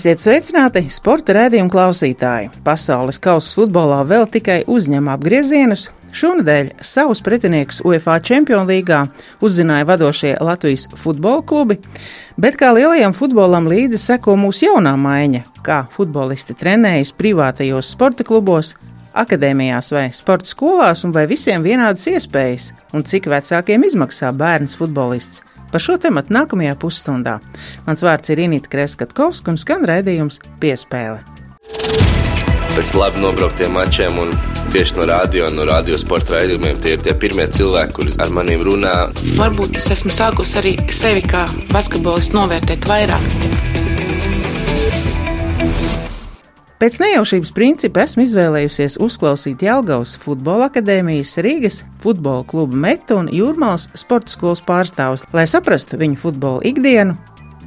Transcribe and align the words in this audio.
Esiet 0.00 0.22
sveicināti, 0.22 0.80
sporta 0.88 1.34
rādījuma 1.36 1.68
klausītāji! 1.68 2.46
Pasaules 2.64 3.18
kausa 3.20 3.50
futbolā 3.58 3.98
vēl 4.08 4.22
tikai 4.32 4.62
uzņem 4.64 5.10
apgriezienus. 5.12 5.82
Šonadēļ 6.16 6.70
savus 6.80 7.20
pretiniekus 7.20 7.82
UEFA 7.84 8.14
Champions 8.24 8.64
līgā 8.70 9.02
uzzināja 9.44 9.84
vadošie 9.90 10.30
Latvijas 10.40 10.86
futbola 11.02 11.42
klubi, 11.44 11.76
bet 12.40 12.56
kā 12.56 12.70
lielajam 12.78 13.12
futbolam 13.18 13.68
līdzi 13.68 14.00
seko 14.00 14.38
mūsu 14.40 14.70
jaunā 14.70 14.94
maiņa, 15.02 15.42
kā 15.68 15.82
futbolisti 15.92 16.56
trenējas 16.56 17.12
privātajos 17.20 17.92
sporta 17.92 18.24
klubos, 18.24 18.72
akadēmijās 19.12 19.92
vai 19.92 20.06
sporta 20.16 20.48
skolās, 20.48 21.04
un 21.04 21.12
vai 21.12 21.26
visiem 21.28 21.60
vienādas 21.60 22.08
iespējas, 22.08 22.72
un 22.96 23.04
cik 23.04 23.28
vecākiem 23.34 23.84
izmaksā 23.92 24.32
bērns 24.32 24.80
futbolists. 24.80 25.44
Par 25.70 25.82
šo 25.82 25.96
tematu 26.02 26.34
nākamajā 26.34 26.74
pusstundā. 26.82 27.38
Mans 27.86 28.02
vārds 28.02 28.32
ir 28.32 28.42
Inīta 28.42 28.72
Kreskatkovska 28.72 29.52
un 29.52 29.60
skan 29.60 29.86
raidījums 29.86 30.40
Piespēle. 30.62 31.22
Pēc 32.70 32.92
labi 32.94 33.22
nobrauktiem 33.22 33.72
mačiem 33.74 34.18
un 34.22 34.34
tieši 34.70 34.98
no 34.98 35.06
radio 35.10 35.48
un 35.50 35.58
no 35.58 35.66
radiosporta 35.68 36.36
raidījumiem 36.36 36.78
tie 36.82 36.94
ir 36.94 37.02
tie 37.02 37.14
pirmie 37.18 37.46
cilvēki, 37.50 37.96
kurus 37.98 38.20
ar 38.22 38.30
maniem 38.34 38.62
runā. 38.66 38.94
Varbūt 39.38 39.80
es 39.82 39.90
esmu 39.96 40.14
sākusi 40.14 40.62
arī 40.62 40.76
sevi 40.94 41.26
kā 41.26 41.46
basketbolistu 41.74 42.38
novērtēt 42.38 42.86
vairāk. 42.90 43.69
Pēc 46.80 46.94
nejaušības 46.96 47.50
principa 47.52 48.00
esmu 48.06 48.24
izvēlējusies 48.24 48.94
uzklausīt 49.04 49.60
Jelgavas 49.66 50.14
futbola 50.22 50.70
akadēmijas, 50.70 51.34
Rīgas 51.44 51.82
futbola 52.00 52.40
kluba 52.48 52.78
metu 52.86 53.18
un 53.20 53.28
Jūrmālas 53.28 53.90
sporta 54.00 54.32
skolas 54.32 54.64
pārstāvus, 54.64 55.26
lai 55.36 55.44
saprastu 55.44 56.00
viņu 56.00 56.16
futbola 56.22 56.64
ikdienu, 56.64 57.18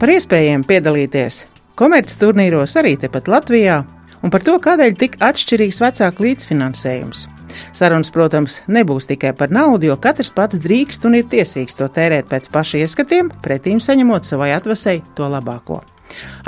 par 0.01 0.15
iespējām 0.15 0.65
piedalīties 0.65 1.43
komerces 1.77 2.17
turnīros 2.21 2.73
arī 2.81 2.95
tepat 3.05 3.29
Latvijā 3.29 3.83
un 4.23 4.33
par 4.33 4.41
to, 4.45 4.57
kādēļ 4.57 4.97
tik 4.97 5.21
atšķirīgs 5.21 5.81
vecāku 5.83 6.25
līdzfinansējums. 6.25 7.27
Sarunas, 7.69 8.09
protams, 8.09 8.61
nebūs 8.65 9.05
tikai 9.13 9.35
par 9.37 9.53
naudu, 9.53 9.91
jo 9.91 10.01
katrs 10.01 10.33
pats 10.33 10.57
drīkst 10.57 11.05
un 11.05 11.21
ir 11.21 11.29
tiesīgs 11.29 11.77
to 11.77 11.85
tērēt 11.85 12.33
pēc 12.33 12.49
paša 12.53 12.81
ieskatiem, 12.81 13.29
pretīm 13.45 13.77
saņemot 13.77 14.25
savai 14.25 14.55
atvasai 14.57 15.03
to 15.13 15.29
labāko. 15.29 15.83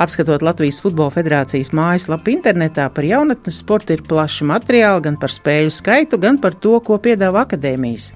Apskatot 0.02 0.44
Latvijas 0.46 0.82
Futbola 0.84 1.14
Federācijas 1.14 1.72
mājaslapu 1.76 2.34
internetā 2.34 2.88
par 2.94 3.08
jaunatnes 3.08 3.62
sportu 3.64 3.96
ir 3.96 4.04
plaši 4.08 4.48
materiāli 4.50 5.06
gan 5.08 5.20
par 5.22 5.34
spēļu 5.34 5.74
skaitu, 5.74 6.20
gan 6.22 6.40
par 6.44 6.58
to, 6.60 6.78
ko 6.86 7.00
piedāvā 7.02 7.46
akadēmijas. 7.46 8.12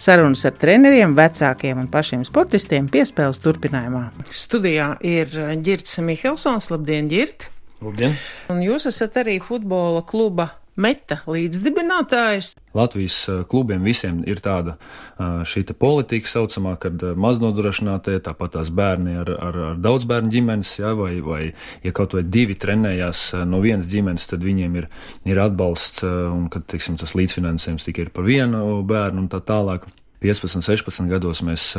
Sarunas 0.00 0.44
ar 0.48 0.56
treneriem, 0.60 1.16
vecākiem 1.18 1.84
un 1.84 1.90
pašiem 1.92 2.24
sportistiem 2.28 2.90
piespēles 2.92 3.42
turpinājumā. 3.44 4.06
Studijā 4.30 4.94
ir 5.04 5.32
Girts 5.64 5.98
Mihelsons. 6.02 6.70
Labdien, 6.74 7.10
Girt! 7.10 7.50
Labdien! 7.84 8.14
Un 8.52 8.62
jūs 8.64 8.88
esat 8.90 9.18
arī 9.24 9.40
futbola 9.42 10.04
kluba 10.06 10.52
Meta 10.74 11.20
līdzdibinātājs. 11.30 12.48
Latvijas 12.74 13.16
eh, 13.30 13.42
klubiem 13.46 13.84
visiem 13.86 14.24
ir 14.26 14.40
tāda 14.42 14.74
eh, 14.74 15.44
šī 15.46 15.62
politika 15.78 16.26
saucamā, 16.26 16.74
kad 16.82 16.98
eh, 16.98 17.14
maznodrošinātie, 17.14 18.16
tāpat 18.26 18.56
tās 18.56 18.72
bērni 18.74 19.14
ar, 19.20 19.30
ar, 19.30 19.58
ar 19.68 19.78
daudz 19.78 20.08
bērnu 20.10 20.32
ģimenes, 20.34 20.72
ja, 20.80 20.90
vai, 20.98 21.20
vai 21.22 21.42
ja 21.84 21.94
kaut 21.94 22.18
vai 22.18 22.24
divi 22.26 22.58
trenējās 22.58 23.22
no 23.46 23.62
vienas 23.62 23.86
ģimenes, 23.92 24.26
tad 24.32 24.42
viņiem 24.42 24.80
ir, 24.82 24.88
ir 25.30 25.42
atbalsts 25.44 26.02
un, 26.02 26.48
kad, 26.50 26.66
teiksim, 26.66 26.98
tas 26.98 27.14
līdzfinansējums 27.14 27.86
tikai 27.86 28.08
ir 28.08 28.14
par 28.16 28.26
vienu 28.26 28.80
bērnu 28.82 29.22
un 29.22 29.30
tā 29.30 29.44
tālāk. 29.46 29.86
15, 30.24 30.64
16 30.64 31.10
gados 31.10 31.42
mēs 31.44 31.70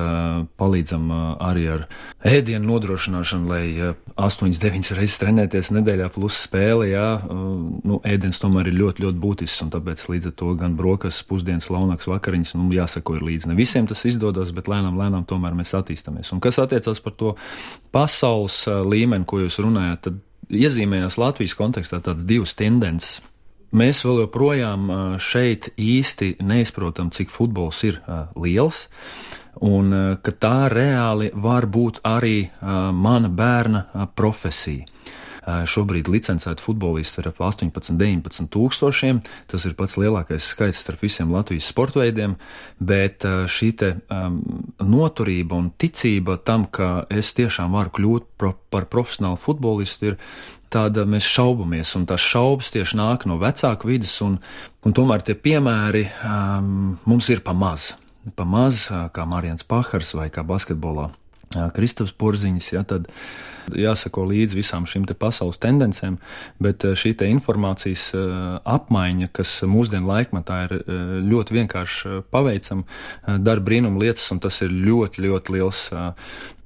palīdzam 0.60 1.10
arī 1.42 1.66
ar 1.74 1.86
ēdienu 2.26 2.70
nodrošināšanu, 2.70 3.50
lai 3.50 3.64
uh, 3.82 3.96
8, 4.22 4.54
9 4.62 4.92
reizes 4.96 5.18
trenēties 5.20 5.72
nedēļā 5.76 6.08
plus 6.16 6.38
spēle. 6.46 6.88
Jā, 6.92 7.08
nu, 7.26 8.00
ēdiens 8.08 8.40
tomēr 8.40 8.70
ir 8.70 8.78
ļoti, 8.78 9.04
ļoti 9.04 9.22
būtisks, 9.24 9.66
un 9.66 9.74
tāpēc 9.74 10.06
līdz 10.14 10.30
ar 10.30 10.36
to 10.40 10.54
gan 10.60 10.78
brokastis, 10.80 11.26
pusdienas, 11.28 11.72
launaks, 11.74 12.08
vakariņas, 12.12 12.56
nu, 12.60 12.70
jāsako 12.76 13.18
ir 13.18 13.28
līdzi. 13.32 13.52
Ne 13.52 13.58
visiem 13.58 13.90
tas 13.90 14.06
izdodas, 14.08 14.54
bet 14.56 14.70
lēnām, 14.72 14.96
lēnām 15.02 15.28
tomēr 15.28 15.58
mēs 15.58 15.76
attīstamies. 15.76 16.32
Un 16.36 16.44
kas 16.44 16.62
attiecas 16.64 17.04
par 17.04 17.18
to 17.20 17.36
pasaules 17.96 18.62
līmeni, 18.88 19.28
ko 19.28 19.42
jūs 19.44 19.60
runājat, 19.66 20.08
tad 20.08 20.22
iezīmējās 20.54 21.18
Latvijas 21.20 21.58
kontekstā 21.58 22.00
tādas 22.06 22.28
divas 22.30 22.54
tendences 22.56 23.20
Mēs 23.76 24.06
vēl 24.08 24.22
joprojām 24.24 24.88
šeit 25.20 25.74
īsti 25.76 26.38
neizprotam, 26.48 27.10
cik 27.12 27.28
futbols 27.34 27.82
ir 27.84 27.98
liels, 28.40 28.86
un 29.60 29.92
ka 30.24 30.32
tā 30.32 30.70
reāli 30.72 31.28
var 31.34 31.68
būt 31.68 32.00
arī 32.08 32.38
mana 32.96 33.28
bērna 33.28 34.08
profesija. 34.16 34.88
Šobrīd 35.46 36.10
licencēti 36.10 36.64
futbolisti 36.66 37.20
ir 37.22 37.30
ap 37.30 37.42
18, 37.46 37.94
19 38.00 38.50
tūkstošiem. 38.54 39.22
Tas 39.52 39.68
ir 39.70 39.76
pats 39.78 39.94
lielākais 40.02 40.48
skaits 40.50 40.82
starp 40.82 41.04
visiem 41.06 41.34
Latvijas 41.34 41.70
sporta 41.70 42.02
veidiem, 42.02 42.34
bet 42.82 43.26
šī 43.26 43.70
te, 43.78 43.92
um, 44.10 44.40
noturība 44.82 45.60
un 45.60 45.70
ticība 45.78 46.40
tam, 46.42 46.66
ka 46.66 47.06
es 47.14 47.34
tiešām 47.38 47.78
varu 47.78 47.94
kļūt 47.94 48.30
pro, 48.42 48.56
par 48.74 48.90
profesionālu 48.90 49.38
futbolistu, 49.38 50.14
ir 50.14 50.18
tāda 50.74 51.06
mēs 51.08 51.28
šaubamies, 51.30 51.94
un 52.00 52.08
tās 52.10 52.26
šaubas 52.26 52.72
tieši 52.74 52.98
nāk 52.98 53.28
no 53.30 53.38
vecāku 53.42 53.94
vidas, 53.94 54.16
un, 54.26 54.40
un 54.82 54.98
tomēr 54.98 55.24
tie 55.26 55.38
piemēri 55.38 56.08
um, 56.26 56.96
mums 57.06 57.30
ir 57.30 57.46
pamaz. 57.46 57.94
Pamaz, 58.34 58.88
kā 59.14 59.28
Mārijans 59.30 59.68
Pahars 59.70 60.16
vai 60.18 60.32
kā 60.34 60.42
basketbolā 60.42 61.12
Kristaps 61.76 62.16
Porziņš, 62.18 62.72
ja, 62.74 62.82
tad 62.88 63.06
jāsako 63.74 64.28
līdzi 64.30 64.60
visām 64.60 64.86
šīm 64.90 65.08
pasaules 65.20 65.60
tendencēm, 65.64 66.18
bet 66.62 66.84
šī 66.84 67.16
informācijas 67.30 68.12
apmaiņa, 68.64 69.30
kas 69.34 69.58
mūsdienu 69.70 70.10
laikmatā 70.12 70.62
ir 70.68 70.78
ļoti 71.26 71.60
vienkārši 71.60 72.22
paveicama, 72.32 72.84
dara 73.40 73.62
brīnumu 73.62 74.04
lietas, 74.04 74.28
un 74.32 74.42
tas 74.44 74.62
ir 74.62 74.74
ļoti, 74.74 75.26
ļoti 75.26 75.58
liels 75.58 75.88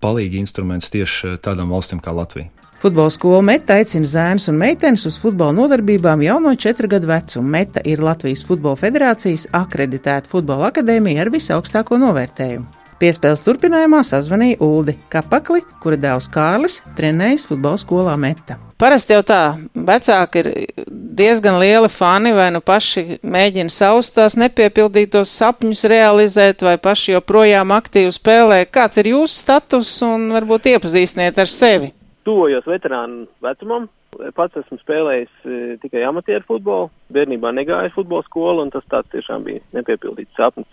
palīgi 0.02 0.40
instruments 0.40 0.90
tieši 0.90 1.38
tādām 1.44 1.72
valstīm 1.76 2.02
kā 2.04 2.16
Latvija. 2.16 2.50
Futbola 2.80 3.12
skola 3.12 3.42
Meta 3.44 3.76
aicina 3.76 4.08
zēnus 4.08 4.46
un 4.48 4.56
meitenes 4.56 5.04
uz 5.10 5.18
futbola 5.20 5.52
nodarbībām 5.52 6.24
jau 6.24 6.38
no 6.40 6.54
4 6.56 6.88
gadu 6.88 7.10
vecuma. 7.12 7.58
Meta 7.58 7.84
ir 7.84 8.00
Latvijas 8.00 8.46
Futbola 8.48 8.80
Federācijas 8.80 9.50
akreditēta 9.52 10.32
futbola 10.32 10.72
akadēmija 10.72 11.26
ar 11.26 11.36
visaugstāko 11.36 12.00
novērtējumu. 12.00 12.79
Piespēles 13.00 13.46
turpinājumā 13.46 14.02
sazvanīja 14.04 14.58
Uldi 14.60 14.98
Kapakli, 15.08 15.62
kura 15.80 15.96
dēls 15.96 16.26
Kārlis 16.34 16.82
trenējas 16.98 17.46
futbola 17.48 17.80
skolā 17.80 18.16
Meta. 18.20 18.58
Parasti 18.80 19.16
jau 19.16 19.22
tā, 19.24 19.38
vecāki 19.88 20.42
ir 20.42 20.50
diezgan 21.16 21.56
lieli 21.62 21.88
fani, 21.92 22.34
vai 22.36 22.50
nu 22.52 22.60
paši 22.60 23.22
mēģina 23.24 23.72
savus 23.72 24.12
tās 24.12 24.36
nepiepildītos 24.40 25.32
sapņus 25.32 25.86
realizēt, 25.92 26.66
vai 26.68 26.76
paši 26.76 27.16
joprojām 27.16 27.72
aktīvi 27.78 28.12
spēlē. 28.18 28.58
Kāds 28.68 29.00
ir 29.00 29.14
jūsu 29.14 29.46
status 29.46 29.94
un 30.04 30.28
varbūt 30.36 30.68
iepazīstiniet 30.74 31.40
ar 31.40 31.52
sevi? 31.52 31.94
Tuvojos 32.28 32.68
veterānu 32.68 33.30
vecumam, 33.48 33.88
pats 34.36 34.60
esmu 34.60 34.82
spēlējis 34.82 35.32
e, 35.48 35.62
tikai 35.86 36.04
amatieru 36.10 36.44
futbolu, 36.52 36.92
bērnībā 37.16 37.56
negāju 37.56 37.96
futbola 37.96 38.28
skolu, 38.28 38.68
un 38.68 38.76
tas 38.76 38.84
tāds 38.92 39.08
tiešām 39.16 39.48
bija 39.48 39.64
nepiepildīts 39.80 40.36
sapnis. 40.36 40.68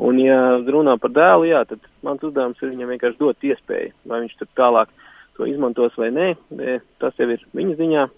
Un, 0.00 0.18
ja 0.22 0.38
runā 0.64 0.96
par 1.00 1.12
dēlu, 1.12 1.50
jā, 1.50 1.62
tad 1.68 1.82
mans 2.06 2.22
uzdevums 2.24 2.60
ir 2.62 2.72
viņam 2.72 2.94
vienkārši 2.94 3.20
dot 3.20 3.44
iespēju, 3.44 3.92
vai 4.08 4.22
viņš 4.24 4.38
tur 4.40 4.48
tālāk 4.56 4.90
to 5.36 5.46
izmantos 5.48 5.94
vai 6.00 6.10
nē, 6.14 6.32
tas 7.02 7.16
jau 7.20 7.28
ir 7.32 7.44
viņa 7.56 7.78
ziņā. 7.80 8.08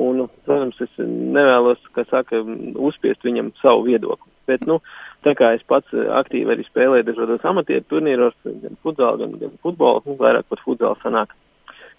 Un, 0.00 0.22
protams, 0.46 0.78
es 0.84 0.90
nevēlos, 1.02 1.80
kā 1.96 2.04
saka, 2.06 2.44
uzspiest 2.78 3.24
viņam 3.26 3.50
savu 3.58 3.88
viedokli. 3.88 4.30
Bet, 4.46 4.62
nu, 4.66 4.78
tā 5.26 5.34
kā 5.38 5.50
es 5.56 5.64
pats 5.66 5.90
aktīvi 6.20 6.54
arī 6.54 6.66
spēlēju 6.68 7.08
dažādos 7.08 7.46
amatieru 7.46 7.86
turnīros, 7.90 8.36
gan 8.44 8.78
futbolu, 8.84 9.18
gan, 9.22 9.34
gan 9.40 9.56
futbolu, 9.64 10.04
nu, 10.06 10.16
vairāk 10.20 10.46
pat 10.50 10.62
futbolu 10.62 10.98
sanāk, 11.02 11.34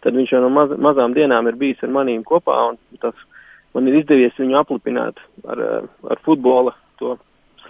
tad 0.04 0.16
viņš 0.16 0.34
jau 0.34 0.42
no 0.44 0.52
maz, 0.56 0.72
mazām 0.80 1.16
dienām 1.18 1.52
ir 1.52 1.60
bijis 1.60 1.84
ar 1.84 1.92
manīm 1.92 2.24
kopā, 2.28 2.58
un 2.72 2.80
tas 3.04 3.28
man 3.76 3.88
ir 3.92 4.00
izdevies 4.02 4.40
viņu 4.40 4.58
aplipināt 4.62 5.20
ar, 5.52 5.66
ar 6.08 6.24
futbola 6.26 6.74
to 7.00 7.18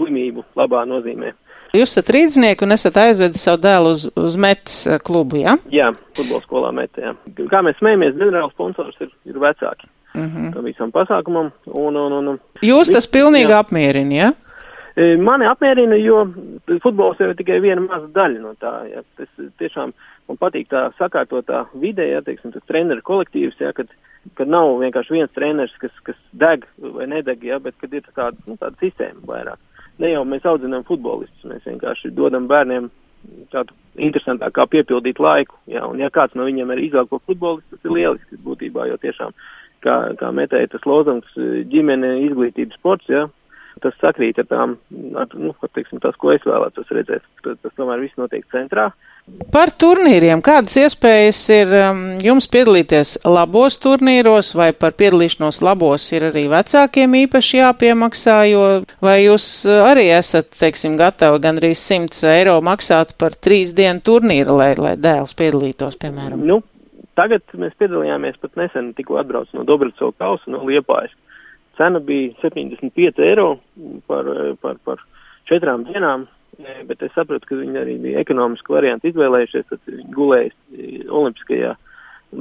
slimību 0.01 0.45
labā 0.57 0.83
nozīmē. 0.89 1.33
Jūs 1.71 1.93
esat 1.93 2.09
rīdznieki 2.11 2.65
un 2.65 2.75
esat 2.75 2.97
aizvedis 2.99 3.45
savu 3.47 3.61
dēlu 3.63 3.93
uz, 3.95 4.03
uz 4.19 4.35
metas 4.39 4.81
eh, 4.91 4.99
klubu, 4.99 5.39
jā? 5.39 5.55
Ja? 5.55 5.71
Jā, 5.77 5.87
futbola 6.17 6.43
skolā 6.43 6.71
metā. 6.75 7.13
Kā 7.51 7.61
mēs 7.63 7.79
smējamies, 7.79 8.17
ģenerāls 8.19 8.51
sponsors 8.57 8.97
ir, 8.99 9.11
ir 9.29 9.39
vecāki. 9.39 9.87
Mm 10.11 10.27
-hmm. 10.27 10.53
Tam 10.53 10.67
visam 10.67 10.91
pasākumam. 10.91 11.51
Un, 11.65 11.95
un, 11.95 12.27
un, 12.27 12.39
Jūs 12.61 12.91
tas 12.91 13.07
pilnīgi 13.07 13.55
apmierina, 13.55 14.15
jā? 14.15 14.33
E, 14.95 15.15
mani 15.15 15.47
apmierina, 15.47 15.95
jo 15.95 16.25
futbols 16.83 17.19
jau 17.19 17.29
ir 17.29 17.35
tikai 17.39 17.61
viena 17.63 17.81
maza 17.81 18.07
daļa 18.11 18.39
no 18.43 18.51
tā. 18.59 18.73
Jā. 18.91 19.03
Tas 19.15 19.29
tiešām 19.57 19.93
man 20.27 20.37
patīk 20.37 20.67
tā 20.67 20.91
sakārtotā 20.99 21.65
vide, 21.73 22.03
jā, 22.03 22.21
teiksim, 22.21 22.51
tas 22.51 22.67
treneru 22.67 23.01
kolektīvs, 23.01 23.55
jā, 23.59 23.71
kad, 23.73 23.87
kad 24.35 24.47
nav 24.47 24.75
vienkārši 24.83 25.13
viens 25.13 25.31
treneris, 25.31 25.77
kas, 25.79 25.91
kas 26.03 26.19
deg 26.31 26.67
vai 26.77 27.07
nedeg, 27.07 27.43
jā, 27.43 27.59
bet 27.59 27.75
kad 27.79 27.93
ir 27.93 28.03
tāda, 28.11 28.35
nu, 28.45 28.59
tāda 28.59 28.75
sistēma 28.83 29.23
vairāk 29.23 29.59
ne 29.99 30.11
jau 30.13 30.23
mēs 30.27 30.45
audzinām 30.47 30.85
futbolistus, 30.87 31.47
mēs 31.49 31.65
vienkārši 31.67 32.13
dodam 32.15 32.47
bērniem 32.51 32.89
tādu 33.51 33.75
interesantāk, 34.01 34.53
kā 34.55 34.65
piepildīt 34.69 35.19
laiku. 35.21 35.57
Jā, 35.69 35.83
un 35.85 35.99
ja 36.01 36.09
kāds 36.13 36.37
no 36.37 36.47
viņiem 36.47 36.71
ir 36.73 36.85
izvēlēts 36.87 37.11
par 37.11 37.21
futbolistu, 37.27 37.75
tas 37.75 37.89
ir 37.89 37.97
lieliski 37.97 38.39
būtībā, 38.45 38.87
jo 38.89 38.97
tiešām, 39.01 39.35
kā, 39.85 39.97
kā 40.17 40.31
metēja 40.35 40.71
tas 40.73 40.87
lozungs, 40.89 41.37
ģimene, 41.71 42.15
izglītības 42.27 42.79
sports, 42.79 43.09
jā, 43.11 43.27
tas 43.81 43.95
sakrīt 44.01 44.39
ar 44.41 44.47
tām, 44.49 44.75
ar, 45.19 45.31
nu, 45.37 45.53
teiksim, 45.75 46.01
tas, 46.03 46.17
ko 46.21 46.33
es 46.33 46.43
vēlētos 46.47 46.91
redzēt. 46.93 47.25
Tas, 47.45 47.57
tas 47.63 47.73
tomēr 47.77 48.03
viss 48.03 48.19
notiek 48.19 48.45
centrā. 48.53 48.91
Par 49.53 49.69
turnīriem. 49.77 50.41
Kādas 50.43 50.73
iespējas 50.81 51.39
ir 51.53 51.73
um, 51.77 51.99
jums 52.23 52.47
piedalīties 52.51 53.13
labos 53.29 53.77
turnīros, 53.83 54.51
vai 54.57 54.71
par 54.73 54.95
piedalīšanos 54.97 55.61
labos 55.63 56.07
ir 56.15 56.25
arī 56.31 56.47
vecākiem 56.51 57.15
īpaši 57.21 57.61
jāpiemaksā, 57.61 58.37
jo 58.49 58.65
vai 59.03 59.19
jūs 59.21 59.45
uh, 59.69 59.85
arī 59.91 60.07
esat, 60.15 60.49
teiksim, 60.57 60.97
gatavi 60.99 61.41
gandrīz 61.43 61.83
100 61.85 62.33
eiro 62.33 62.57
maksāt 62.65 63.13
par 63.21 63.37
trīs 63.37 63.75
dienu 63.77 64.03
turnīru, 64.05 64.57
lai, 64.57 64.73
lai 64.81 64.97
dēls 64.99 65.37
piedalītos, 65.37 65.99
piemēram? 66.01 66.41
Nu, 66.47 66.61
tagad 67.19 67.45
mēs 67.53 67.77
piedalījāmies 67.79 68.41
pat 68.41 68.57
nesen, 68.59 68.93
tikko 68.97 69.21
atbrauc 69.21 69.53
no 69.57 69.67
Dobracova 69.67 70.17
kausa, 70.17 70.49
no 70.51 70.65
Liepājas. 70.67 71.13
Cena 71.81 71.99
bija 72.05 72.35
75 72.43 73.25
eiro 73.25 73.55
par, 74.05 74.29
par, 74.61 74.77
par 74.85 75.01
četrām 75.49 75.87
dienām 75.89 76.27
bet 76.85 77.01
es 77.05 77.13
saprotu, 77.15 77.47
ka 77.47 77.59
viņi 77.59 77.79
arī 77.81 77.95
bija 78.01 78.21
ekonomiski 78.21 78.73
varianti 78.73 79.11
izvēlējušies, 79.11 79.67
tad 79.69 79.89
viņi 79.89 80.13
gulējas 80.15 80.53
e, 80.53 80.89
Olimpiskajā, 81.09 81.73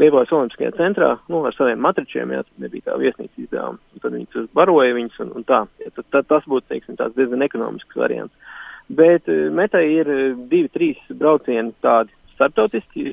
Liepājas 0.01 0.33
Olimpiskajā 0.37 0.73
centrā, 0.77 1.11
nu, 1.33 1.43
ar 1.47 1.57
saviem 1.57 1.81
matričiem, 1.83 2.33
jā, 2.35 2.45
tad 2.47 2.65
nebija 2.65 2.89
tā 2.91 2.97
viesnīca 3.01 3.43
izdevuma, 3.43 4.01
tad 4.03 4.17
viņi 4.17 4.29
tur 4.35 4.49
baroja 4.57 4.97
viņus 4.99 5.21
un, 5.25 5.35
un 5.41 5.47
tā, 5.49 5.65
jā, 5.83 5.93
tad, 5.97 6.09
tad 6.17 6.31
tas 6.31 6.49
būtu, 6.51 6.69
teiksim, 6.71 6.99
tāds 7.01 7.17
diezgan 7.19 7.47
ekonomisks 7.47 7.99
variants. 7.99 8.57
Bet 8.91 9.29
metai 9.55 9.85
ir 10.01 10.09
divi, 10.51 10.67
trīs 10.75 11.03
braucieni 11.15 11.71
tādi 11.85 12.11
startautiski, 12.35 13.05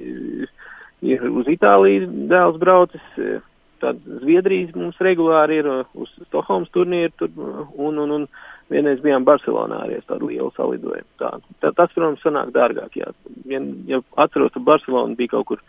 ir 1.05 1.27
uz 1.29 1.49
Itāliju 1.53 2.07
dēls 2.31 2.57
braucis, 2.61 3.11
tad 3.81 3.99
Zviedrijas 4.21 4.75
mums 4.75 4.99
regulāri 5.03 5.61
ir 5.61 5.69
uz 5.71 6.11
Stokholmas 6.27 6.71
turnīru 6.75 7.13
tur, 7.19 7.33
un, 7.75 7.99
un, 8.03 8.13
un 8.19 8.27
vienreiz 8.73 9.01
bijām 9.03 9.25
Barcelonā 9.27 9.83
arī 9.85 9.99
uz 10.01 10.07
tādu 10.09 10.31
lielu 10.31 10.51
salidojumu. 10.55 11.09
Tā, 11.21 11.31
tā, 11.61 11.71
tas, 11.71 11.93
protams, 11.93 12.23
sanāk 12.25 12.51
dārgāk, 12.55 12.97
jā. 12.99 13.11
Vien, 13.47 13.71
ja 13.89 14.01
atceros, 14.19 14.53
ka 14.55 14.63
Barcelona 14.63 15.17
bija 15.17 15.35
kaut 15.37 15.47
kur 15.51 15.63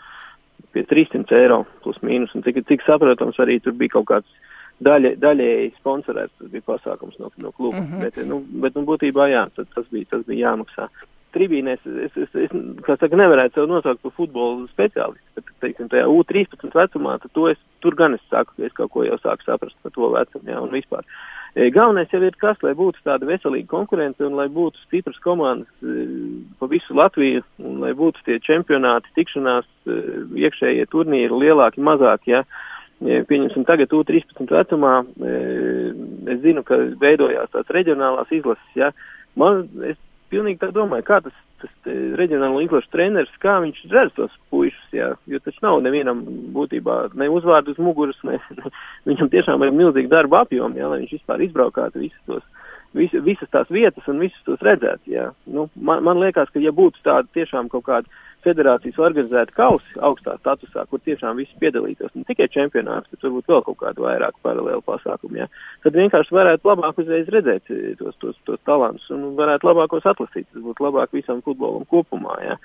pie 0.74 0.84
300 0.88 1.38
eiro 1.38 1.62
plus 1.84 1.98
mīnus, 2.04 2.34
un 2.36 2.44
cik, 2.46 2.64
cik 2.68 2.84
saprotams, 2.86 3.38
arī 3.42 3.58
tur 3.62 3.76
bija 3.78 3.96
kaut 3.98 4.08
kāds 4.10 4.48
daļa, 4.84 5.14
daļēji 5.22 5.70
sponsorēts, 5.78 6.34
tas 6.38 6.50
bija 6.52 6.66
pasākums 6.66 7.18
no, 7.22 7.30
no 7.42 7.52
kluba, 7.52 7.80
mm 7.80 7.86
-hmm. 7.86 8.02
bet, 8.04 8.18
nu, 8.26 8.42
bet, 8.64 8.74
nu, 8.76 8.84
būtībā 8.88 9.30
jā, 9.32 9.46
tas 9.56 9.86
bija, 9.90 10.10
tas 10.10 10.26
bija 10.26 10.50
jāmaksā 10.50 10.88
tribīnēs, 11.34 11.80
es, 12.06 12.14
es, 12.16 12.36
es, 12.46 12.52
saka, 12.86 13.16
nevarētu 13.18 13.58
sev 13.58 13.66
nosaukt 13.70 14.02
par 14.04 14.14
futbolu 14.16 14.68
speciālistu, 14.70 15.26
bet, 15.38 15.50
teiksim, 15.64 15.90
tajā 15.92 16.06
U13 16.12 16.74
vecumā, 16.74 17.16
tad 17.22 17.34
to 17.36 17.48
es, 17.52 17.60
tur 17.84 17.96
gan 17.98 18.16
es 18.16 18.22
saku, 18.30 18.56
ka 18.56 18.68
es 18.68 18.76
kaut 18.76 18.92
ko 18.94 19.04
jau 19.06 19.18
sāku 19.22 19.46
saprast 19.46 19.76
par 19.82 19.94
to 19.94 20.12
vecumu, 20.14 20.48
jā, 20.50 20.62
un 20.62 20.72
vispār. 20.74 21.06
E, 21.54 21.70
galvenais 21.74 22.12
jau 22.12 22.20
ir 22.22 22.36
kas, 22.38 22.60
lai 22.62 22.74
būtu 22.78 23.02
tāda 23.06 23.28
veselīga 23.28 23.70
konkurence 23.72 24.24
un 24.24 24.36
lai 24.38 24.46
būtu 24.52 24.80
stipras 24.84 25.18
komandas 25.24 25.68
e, 25.82 26.08
pa 26.60 26.68
visu 26.70 26.96
Latviju 26.96 27.44
un 27.64 27.80
lai 27.82 27.94
būtu 27.98 28.24
tie 28.26 28.38
čempionāti, 28.44 29.12
tikšanās, 29.16 29.68
e, 29.88 30.00
iekšējie 30.44 30.88
turnīri 30.92 31.44
lielāki, 31.46 31.84
mazāki, 31.84 32.36
jā. 32.36 32.42
Ja. 32.44 32.66
Pieņemsim 32.98 33.62
tagad 33.62 33.92
U13 33.94 34.50
vecumā, 34.50 34.92
es 36.34 36.40
zinu, 36.42 36.64
ka 36.66 36.80
veidojās 36.98 37.52
tās 37.52 37.68
reģionālās 37.70 38.32
izlases, 38.34 38.72
jā. 38.74 38.88
Man, 39.38 39.68
es 39.86 39.94
pilnīgi 40.32 40.60
tā 40.62 40.70
domāju, 40.74 41.06
kā 41.08 41.20
tas, 41.24 41.34
tas 41.62 41.90
reģionālo 42.20 42.60
izlašu 42.64 42.90
treneris, 42.92 43.40
kā 43.42 43.58
viņš 43.64 43.80
redz 43.92 44.14
tos 44.16 44.34
puišus, 44.52 44.88
jā, 44.94 45.10
jo 45.30 45.40
taču 45.44 45.64
nav 45.64 45.80
nevienam 45.84 46.22
būtībā 46.54 46.98
ne 47.18 47.30
uzvārdu 47.32 47.74
uz 47.74 47.82
muguras, 47.82 48.18
ne, 48.28 48.38
ne 48.58 48.72
viņam 49.10 49.32
tiešām 49.34 49.66
ir 49.66 49.74
milzīgi 49.74 50.12
darba 50.12 50.44
apjomi, 50.44 50.80
jā, 50.80 50.90
lai 50.92 51.02
viņš 51.04 51.16
vispār 51.18 51.44
izbraukātu 51.48 52.04
visus 52.04 52.20
tos, 52.28 52.44
vis, 52.96 53.12
visas 53.24 53.50
tās 53.52 53.68
vietas 53.72 54.06
un 54.08 54.22
visus 54.22 54.40
tos 54.46 54.62
redzētu, 54.64 55.12
jā. 55.12 55.28
Nu, 55.46 55.68
man, 55.74 56.04
man 56.06 56.20
liekas, 56.22 56.50
ka 56.54 56.62
ja 56.62 56.72
būtu 56.74 57.02
tāda 57.04 57.28
tiešām 57.36 57.70
kaut 57.72 57.86
kāda 57.88 58.24
federācijas 58.46 58.98
organizēta 59.02 59.54
kausi 59.56 59.98
augstā 60.04 60.36
statusā, 60.38 60.84
kur 60.90 61.02
tiešām 61.04 61.40
visi 61.40 61.58
piedalītos, 61.60 62.14
ne 62.14 62.24
tikai 62.28 62.48
čempionāts, 62.54 63.10
bet 63.10 63.26
varbūt 63.26 63.50
vēl 63.50 63.64
kaut 63.66 63.80
kādu 63.82 64.06
vairāk 64.06 64.38
paralēlu 64.46 64.84
pasākumu, 64.86 65.42
ja, 65.42 65.48
tad 65.84 65.98
vienkārši 65.98 66.36
varētu 66.38 66.70
labāk 66.70 67.02
uzreiz 67.02 67.32
redzēt 67.34 67.74
eh, 67.74 67.90
tos, 67.98 68.14
tos, 68.22 68.38
tos 68.46 68.62
talantus 68.68 69.10
un 69.14 69.32
varētu 69.38 69.72
labākos 69.72 70.06
atlasīt. 70.08 70.46
Tas 70.52 70.64
būtu 70.64 70.86
labāk 70.86 71.12
visam 71.16 71.42
futbolam 71.44 71.84
kopumā. 71.90 72.38
Ja. 72.44 72.58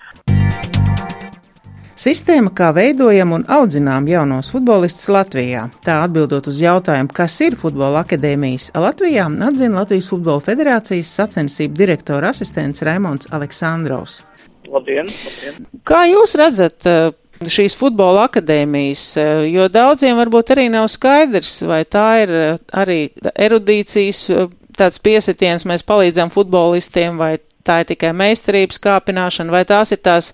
Sistēma, 1.93 2.49
kā 2.57 2.71
veidojam 2.73 3.35
un 3.35 3.43
audzinām 3.53 4.07
jaunos 4.09 4.47
futbolistus 4.49 5.05
Latvijā. 5.13 5.67
Tā 5.85 5.99
atbildot 6.01 6.47
uz 6.49 6.57
jautājumu, 6.57 7.11
kas 7.13 7.35
ir 7.45 7.53
futbola 7.59 8.01
akadēmijas 8.01 8.71
Latvijā, 8.73 9.27
atzina 9.45 9.83
Latvijas 9.83 10.07
Futbola 10.09 10.41
Federācijas 10.41 11.11
sacensību 11.19 11.77
direktora 11.77 12.31
asistents 12.33 12.81
Raimons 12.81 13.29
Aleksandrovs. 13.29 14.23
Labdien, 14.65 15.05
labdien! 15.05 15.69
Kā 15.85 16.01
jūs 16.09 16.33
redzat 16.41 16.89
eh, 16.89 17.13
šīs 17.45 17.77
futbola 17.77 18.25
akadēmijas, 18.25 19.05
eh, 19.21 19.45
jo 19.53 19.69
daudziem 19.69 20.17
varbūt 20.17 20.55
arī 20.57 20.71
nav 20.73 20.89
skaidrs, 20.89 21.59
vai 21.69 21.83
tā 21.85 22.07
ir 22.23 22.37
eh, 22.39 22.51
arī 22.73 22.99
erudīcijas 23.37 24.25
tāds 24.73 24.97
piesitiens, 24.97 25.69
mēs 25.69 25.85
palīdzam 25.85 26.33
futbolistiem, 26.33 27.21
vai 27.21 27.35
tā 27.65 27.81
ir 27.81 27.89
tikai 27.93 28.13
meistarības 28.15 28.81
kāpināšana, 28.83 29.53
vai 29.53 29.63
tās 29.67 29.95
ir 29.95 30.01
tās 30.03 30.31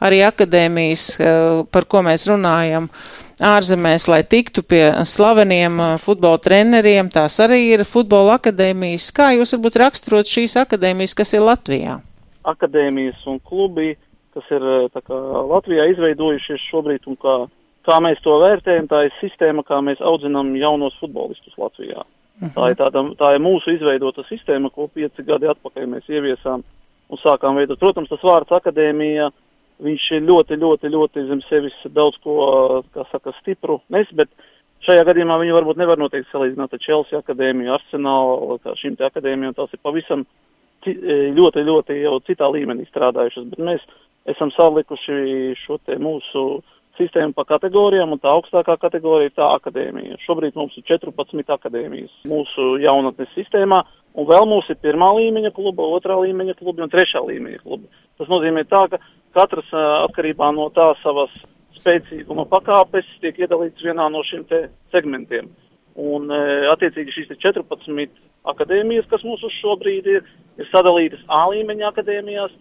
arī 0.00 0.22
akadēmijas, 0.26 1.06
par 1.72 1.88
ko 1.88 2.04
mēs 2.06 2.26
runājam 2.30 2.90
ārzemēs, 3.40 4.08
lai 4.08 4.20
tiktu 4.24 4.64
pie 4.66 4.84
slaveniem 5.08 5.80
futbola 6.02 6.40
treneriem, 6.42 7.08
tās 7.12 7.38
arī 7.40 7.62
ir 7.76 7.86
futbola 7.88 8.36
akadēmijas. 8.40 9.08
Kā 9.16 9.32
jūs 9.36 9.56
varbūt 9.56 9.80
raksturot 9.84 10.28
šīs 10.28 10.58
akadēmijas, 10.64 11.16
kas 11.16 11.36
ir 11.36 11.44
Latvijā? 11.48 12.00
akadēmijas 12.48 13.24
un 13.28 13.40
klubi, 13.44 13.94
kas 14.34 14.46
ir 14.54 14.64
eh, 14.64 15.00
kā, 15.00 15.18
Latvijā 15.50 15.88
izveidojušies 15.92 16.68
šobrīd 16.70 17.08
un 17.10 17.18
kā, 17.20 17.36
kā 17.88 17.98
mēs 18.04 18.22
to 18.24 18.36
vērtējam, 18.42 18.88
tā 18.90 19.04
ir 19.06 19.18
sistēma, 19.20 19.64
kā 19.66 19.80
mēs 19.84 20.02
audzinām 20.04 20.54
jaunos 20.60 20.96
futbolistus 21.02 21.56
Latvijā. 21.60 22.04
Uh 22.40 22.48
-huh. 22.48 22.52
tā, 22.54 22.70
ir 22.70 22.76
tāda, 22.76 23.02
tā 23.20 23.34
ir 23.34 23.40
mūsu 23.40 23.74
izveidota 23.74 24.22
sistēma, 24.28 24.70
ko 24.70 24.88
pieci 24.88 25.22
gadi 25.22 25.46
atpakaļ 25.46 25.86
mēs 25.86 26.08
ieviesām 26.08 26.62
un 27.10 27.18
sākām 27.18 27.56
veidot. 27.56 27.78
Protams, 27.78 28.08
tas 28.08 28.22
vārds 28.22 28.52
akadēmija, 28.52 29.30
viņš 29.80 30.10
ir 30.12 30.22
ļoti, 30.22 30.56
ļoti, 30.56 30.86
ļoti 30.88 31.26
zem 31.28 31.42
sevis 31.48 31.74
daudz 31.84 32.16
ko, 32.24 32.82
kā 32.94 33.04
saka, 33.12 33.32
stipru 33.40 33.80
nes, 33.88 34.06
bet 34.12 34.28
šajā 34.86 35.04
gadījumā 35.04 35.38
viņu 35.40 35.54
varbūt 35.54 35.76
nevar 35.76 35.98
noteikti 35.98 36.30
salīdzināt 36.32 36.72
ar 36.72 36.78
Chelsea 36.78 37.18
akadēmiju, 37.18 37.72
Arsenal, 37.72 38.58
kā 38.64 38.72
šīm 38.76 38.96
te 38.96 39.04
akadēmijām, 39.04 39.54
tās 39.54 39.72
ir 39.72 39.80
pavisam 39.82 40.24
E, 40.80 41.16
ļoti, 41.36 41.60
ļoti 41.66 41.96
jau 42.00 42.14
citā 42.24 42.46
līmenī 42.48 42.86
strādājušas, 42.88 43.50
bet 43.52 43.60
mēs 43.60 43.82
esam 44.32 44.48
salikuši 44.54 45.52
šo 45.60 45.76
te 45.84 45.98
mūsu 46.00 46.62
sistēmu 47.00 47.34
pa 47.36 47.46
kategorijām, 47.48 48.12
un 48.14 48.20
tā 48.22 48.30
augstākā 48.30 48.76
kategorija 48.80 49.30
ir 49.30 49.36
tā 49.36 49.48
akadēmija. 49.56 50.20
Šobrīd 50.26 50.58
mums 50.58 50.76
ir 50.78 50.86
14 50.90 51.54
akadēmijas 51.56 52.12
mūsu 52.28 52.74
jaunatnes 52.84 53.32
sistēmā, 53.36 53.80
un 54.14 54.28
vēl 54.28 54.46
mums 54.50 54.68
ir 54.70 54.78
pirmā 54.82 55.10
līmeņa 55.18 55.54
kluba, 55.56 55.88
otrā 55.96 56.18
līmeņa 56.20 56.58
kluba 56.60 56.84
un 56.86 56.92
trešā 56.92 57.22
līmeņa 57.26 57.62
kluba. 57.64 57.88
Tas 58.20 58.30
nozīmē 58.30 58.66
tā, 58.70 58.84
ka 58.92 59.00
katrs 59.36 59.72
atkarībā 59.72 60.52
no 60.56 60.68
tā 60.76 60.92
savas 61.02 61.34
spēcīguma 61.78 62.46
pakāpes 62.50 63.08
tiek 63.22 63.38
iedalīts 63.40 63.84
vienā 63.84 64.08
no 64.12 64.22
šiem 64.26 64.44
te 64.50 64.66
segmentiem. 64.94 65.50
Un, 66.00 66.30
attiecīgi, 66.70 67.12
šīs 67.12 67.34
14 67.42 68.20
akadēmijas, 68.50 69.08
kas 69.10 69.24
mums 69.26 69.42
uz 69.44 69.52
šo 69.58 69.74
brīdi 69.80 70.20
ir, 70.20 70.30
ir 70.60 70.70
sadalītas 70.70 71.26
A 71.28 71.42
līmeņa 71.50 71.90
akadēmijās 71.90 72.54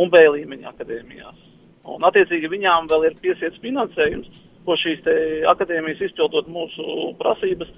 un 0.00 0.10
B 0.10 0.24
līmeņa 0.36 0.72
akadēmijās. 0.72 1.49
Un, 1.96 2.06
attiecīgi, 2.08 2.50
viņām 2.52 2.88
vēl 2.90 3.08
ir 3.08 3.18
piesiets 3.22 3.60
finansējums, 3.62 4.28
ko 4.66 4.76
šīs 4.78 5.06
akadēmijas 5.50 6.02
izpildot 6.08 6.50
mūsu 6.52 7.14
prasības, 7.20 7.70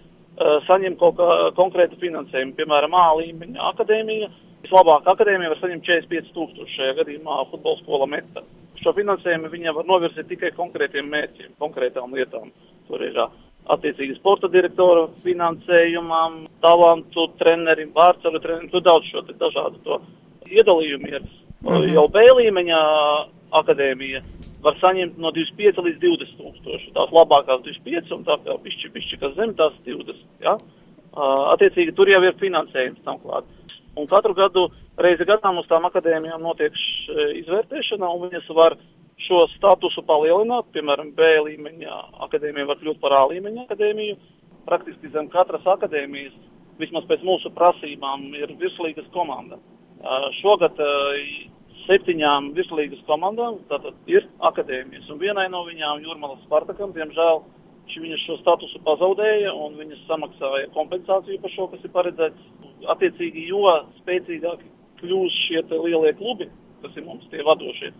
saņem 0.66 0.96
kaut 1.00 1.18
kā 1.18 1.28
konkrētu 1.58 1.98
finansējumu. 2.00 2.56
Piemēram, 2.58 2.96
A 2.96 3.12
līmeņa 3.20 3.68
akadēmija, 3.72 4.30
vislabākā 4.64 5.14
akadēmija 5.14 5.52
var 5.52 5.60
saņemt 5.60 5.86
45 5.86 6.34
tūkstoši 6.36 6.76
šajā 6.78 6.98
gadījumā 7.02 7.44
futbola 7.50 7.80
skola 7.82 8.08
meta. 8.10 8.44
Šo 8.82 8.94
finansējumu 8.96 9.50
viņa 9.52 9.76
var 9.76 9.86
novirzīt 9.86 10.28
tikai 10.32 10.50
konkrētiem 10.56 11.10
mērķiem, 11.12 11.54
konkrētām 11.62 12.14
lietām. 12.16 12.50
Tur 12.88 13.04
ir 13.04 13.18
attiecīgi 13.70 14.16
sporta 14.18 14.50
direktora 14.50 15.06
finansējumam, 15.22 16.48
talantu 16.64 17.28
trenerim, 17.38 17.92
vārdsvaru 17.94 18.40
trenerim, 18.42 18.72
tu 18.72 18.82
daudz 18.82 19.06
šo 19.12 19.22
dažādu 19.30 19.78
to 19.84 20.00
iedalījumu 20.50 21.12
ir. 21.12 21.22
-hmm. 21.62 21.94
Jau 21.94 22.08
B 22.08 22.24
līmeņa 22.40 22.80
akadēmija 23.60 24.22
var 24.62 24.76
saņemt 24.80 25.18
no 25.20 25.32
25 25.34 25.82
līdz 25.86 25.98
20 26.02 26.38
tūkstoši. 26.38 26.92
Tās 26.96 27.10
labākās 27.14 27.64
25 27.66 28.14
un 28.16 28.22
tā 28.28 28.38
kā 28.44 28.56
pišķi, 28.64 28.92
pišķi, 28.94 29.18
kas 29.22 29.34
zem 29.38 29.56
tās 29.58 29.74
20. 29.86 30.22
Ja? 30.44 30.56
Attiecīgi 31.52 31.94
tur 31.96 32.08
jau 32.08 32.22
ir 32.24 32.38
finansējums 32.40 33.02
tam 33.06 33.18
klāt. 33.24 33.48
Un 33.98 34.06
katru 34.08 34.32
gadu 34.36 34.68
reizi 35.02 35.26
gadā 35.28 35.50
mums 35.52 35.68
tām 35.68 35.84
akadēmijām 35.84 36.40
notiek 36.40 36.76
izvērtēšanā, 37.42 38.08
un 38.08 38.28
viņas 38.28 38.46
var 38.56 38.78
šo 39.22 39.42
statusu 39.56 40.02
palielināt, 40.06 40.70
piemēram, 40.72 41.12
B 41.16 41.28
līmeņa 41.48 41.98
akadēmija 42.26 42.70
var 42.70 42.80
kļūt 42.80 43.02
par 43.02 43.18
A 43.18 43.26
līmeņa 43.34 43.66
akadēmiju. 43.66 44.16
Praktiski 44.66 45.10
zem 45.12 45.28
katras 45.30 45.66
akadēmijas, 45.68 46.32
vismaz 46.80 47.04
pēc 47.10 47.24
mūsu 47.26 47.52
prasībām, 47.54 48.30
ir 48.38 48.54
virslīgas 48.62 49.10
komanda. 49.14 49.58
Šogad 50.40 50.78
septiņām 51.86 52.52
virslīgas 52.56 53.02
komandām 53.08 53.58
tātad 53.70 53.96
ir 54.10 54.26
akadēmijas, 54.48 55.08
un 55.12 55.20
vienai 55.22 55.48
no 55.52 55.64
viņām, 55.66 56.02
Jūrmalas 56.06 56.42
Spartakam, 56.46 56.94
diemžēl 56.96 57.42
viņas 57.92 58.22
šo 58.26 58.38
statusu 58.40 58.80
pazaudēja, 58.86 59.52
un 59.52 59.74
viņas 59.76 60.06
samaksāja 60.08 60.70
kompensāciju 60.76 61.40
par 61.42 61.52
šo, 61.52 61.66
kas 61.72 61.84
ir 61.84 61.92
paredzēts. 61.92 62.46
Attiecīgi, 62.92 63.44
jo 63.50 63.68
spēcīgāki 64.00 64.70
kļūs 65.02 65.36
šie 65.46 65.62
lielie 65.70 66.12
klubi, 66.18 66.48
kas 66.82 66.96
ir 66.96 67.06
mums 67.06 67.26
tie 67.30 67.44
vadošie, 67.46 67.92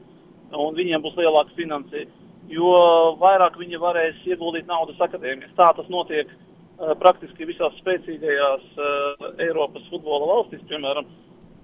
un 0.58 0.74
viņiem 0.78 1.02
būs 1.04 1.18
lielāka 1.18 1.54
finansija, 1.58 2.08
jo 2.50 2.72
vairāk 3.20 3.58
viņi 3.60 3.78
varēs 3.82 4.24
ieguldīt 4.26 4.66
naudas 4.70 4.98
akadēmijas. 5.02 5.54
Tā 5.58 5.70
tas 5.76 5.88
notiek 5.92 6.30
uh, 6.30 6.94
praktiski 6.98 7.46
visās 7.48 7.76
spēcīgajās 7.82 8.64
uh, 8.74 9.28
Eiropas 9.44 9.86
futbola 9.90 10.28
valstīs, 10.34 10.64
piemēram, 10.70 11.06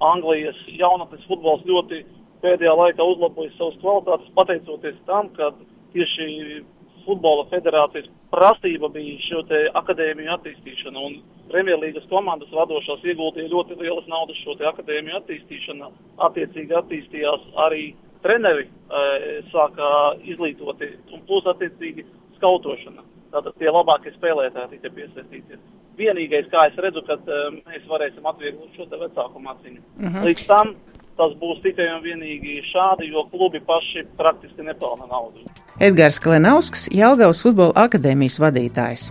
Anglijas 0.05 0.59
jaunatnes 0.71 1.25
futbols 1.27 1.65
ļoti 1.67 2.03
pēdējā 2.43 2.75
laikā 2.79 3.03
uzlabojas 3.03 3.57
savas 3.59 3.79
kvalitātes, 3.83 4.35
pateicoties 4.37 4.99
tam, 5.09 5.31
ka 5.35 5.51
tieši 5.95 6.63
futbola 7.07 7.47
federācijas 7.51 8.11
prasība 8.31 8.91
bija 8.93 9.17
šo 9.25 9.43
te 9.49 9.65
akadēmiju 9.81 10.35
attīstīšana, 10.37 11.05
un 11.09 11.19
Premjerlīgas 11.49 12.05
komandas 12.11 12.51
vadošās 12.53 13.05
ieguldīja 13.09 13.49
ļoti 13.49 13.79
lielas 13.81 14.05
naudas 14.13 14.37
šo 14.45 14.53
te 14.61 14.67
akadēmiju 14.69 15.17
attīstīšanā. 15.23 15.89
Attiecīgi 16.27 16.77
attīstījās 16.77 17.47
arī 17.65 17.87
treneri 18.21 18.67
e, 18.69 19.41
sāka 19.49 19.89
izglītoti 20.29 20.91
un 21.17 21.25
plus 21.31 21.49
attiecīgi 21.49 22.05
skautošana. 22.37 23.07
Tātad 23.33 23.57
tie 23.61 23.73
labākie 23.73 24.13
spēlētāji 24.19 24.77
tika 24.77 24.93
piesaistīti. 24.99 25.57
Vienīgais, 25.99 26.47
kā 26.53 26.69
es 26.71 26.79
redzu, 26.79 27.03
kad 27.09 27.27
um, 27.27 27.59
mēs 27.67 27.85
varēsim 27.91 28.27
atvieglot 28.31 28.77
šo 28.77 28.87
te 28.91 29.01
vecāku 29.01 29.43
maciņu. 29.43 29.81
Uh 29.83 30.03
mhm. 30.05 30.15
-huh. 30.15 30.29
Līdz 30.29 30.47
tam 30.47 30.75
tas 31.19 31.35
būs 31.41 31.63
tikai 31.65 31.89
un 31.97 32.03
vienīgi 32.05 32.61
šādi, 32.71 33.11
jo 33.13 33.25
klubi 33.33 33.61
paši 33.61 34.05
praktiski 34.19 34.63
nepelna 34.63 35.09
naudu. 35.11 35.43
Edgars 35.81 36.21
Klenausks, 36.23 36.89
Jelgavas 36.95 37.43
futbola 37.43 37.75
akadēmijas 37.87 38.39
vadītājs. 38.43 39.11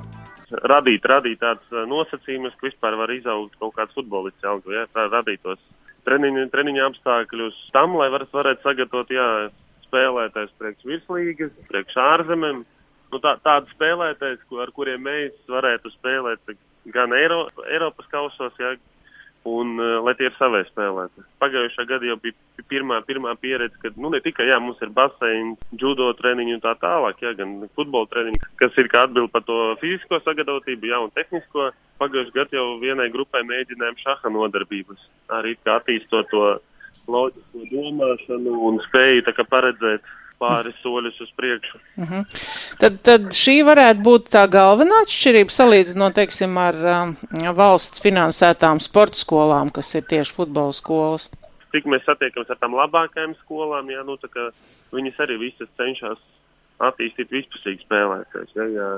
Radīt, 0.72 1.04
radīt 1.04 1.42
tādas 1.44 1.88
nosacījumus, 1.92 2.56
ka 2.56 2.70
vispār 2.70 2.96
var 2.96 3.12
izaugt 3.12 3.58
kaut 3.60 3.76
kāds 3.76 3.96
futbolists 3.98 4.44
Jelgavā, 4.44 4.74
ja, 4.80 4.86
tā 4.96 5.10
radītos 5.12 5.60
treniņa, 6.08 6.48
treniņa 6.54 6.88
apstākļus 6.88 7.58
tam, 7.76 7.98
lai 8.00 8.08
var, 8.14 8.24
varētu 8.32 8.64
sagatavot, 8.64 9.12
jā, 9.12 9.28
spēlētājs 9.88 10.56
priekš 10.60 10.88
virslīgas, 10.88 11.54
priekš 11.72 12.00
ārzemēm. 12.04 12.64
Nu, 13.12 13.20
tā, 13.24 13.38
tādi 13.44 13.72
spēlētājs, 13.72 14.42
ar 14.64 14.72
kuriem 14.76 15.06
mēs 15.08 15.36
varētu 15.52 15.92
spēlēt 15.94 16.56
gan 16.94 17.16
Eiro, 17.16 17.46
Eiropas 17.72 18.08
kausos, 18.12 18.54
jā, 18.60 18.76
un 19.48 19.78
uh, 19.80 19.98
lai 20.04 20.14
tie 20.20 20.28
ir 20.28 20.36
savai 20.36 20.64
spēlētāji. 20.68 21.26
Pagājušā 21.42 21.86
gada 21.88 22.08
jau 22.10 22.18
bija 22.20 22.66
pirmā, 22.68 23.00
pirmā 23.08 23.34
pieredze, 23.40 23.78
kad 23.84 23.96
nu, 24.00 24.12
ne 24.12 24.20
tikai 24.24 24.50
jā, 24.50 24.58
mums 24.64 24.82
ir 24.84 24.92
baseini, 24.96 25.56
judo 25.80 26.10
treniņi 26.20 26.58
un 26.58 26.64
tā 26.64 26.74
tālāk, 26.82 27.22
jā, 27.24 27.34
gan 27.38 27.54
futbola 27.78 28.10
treniņi, 28.12 28.42
kas 28.60 28.76
ir 28.82 28.92
kā 28.92 29.06
atbild 29.08 29.32
par 29.32 29.46
to 29.48 29.58
fizisko 29.84 30.20
sagatavotību, 30.26 30.92
jā, 30.92 31.02
un 31.04 31.14
tehnisko. 31.16 31.72
Pagājušajā 32.02 32.36
gadā 32.36 32.60
jau 32.60 32.68
vienai 32.82 33.08
grupai 33.14 33.42
mēģinājām 33.48 33.96
šaha 34.04 34.34
nodarbības, 34.36 35.08
arī 35.40 35.56
attīstot 35.64 36.28
to 36.34 36.44
loģisko 37.08 37.64
domāšanu 37.72 38.54
un 38.68 38.82
spēju 38.90 39.24
paredzēt 39.50 40.04
pāris 40.42 40.78
soļus 40.84 41.18
uz 41.26 41.32
priekšu. 41.40 41.80
Uh 41.98 42.04
mhm. 42.04 42.14
-huh. 42.14 42.78
tad, 42.82 43.02
tad 43.10 43.28
šī 43.36 43.58
varētu 43.68 44.06
būt 44.06 44.30
tā 44.36 44.46
galvenā 44.52 45.02
atšķirība 45.06 45.56
salīdzinot, 45.58 46.16
teiksim, 46.20 46.58
ar 46.62 46.80
um, 46.94 47.18
valsts 47.58 48.04
finansētām 48.06 48.80
sporta 48.84 49.18
skolām, 49.18 49.74
kas 49.74 49.94
ir 49.96 50.08
tieši 50.14 50.34
futbola 50.34 50.74
skolas. 50.74 51.30
Tik 51.72 51.86
mēs 51.86 52.06
satiekamies 52.06 52.50
ar 52.50 52.58
tām 52.62 52.78
labākajām 52.78 53.36
skolām, 53.44 53.90
jā, 53.92 54.04
nu 54.08 54.16
tā 54.18 54.30
kā 54.32 54.50
viņas 54.96 55.20
arī 55.26 55.38
visas 55.38 55.70
cenšas 55.78 56.20
attīstīt 56.80 57.32
vispusīgi 57.32 57.84
spēlētājs. 57.84 58.54
Ja, 58.56 58.66
jā 58.72 58.90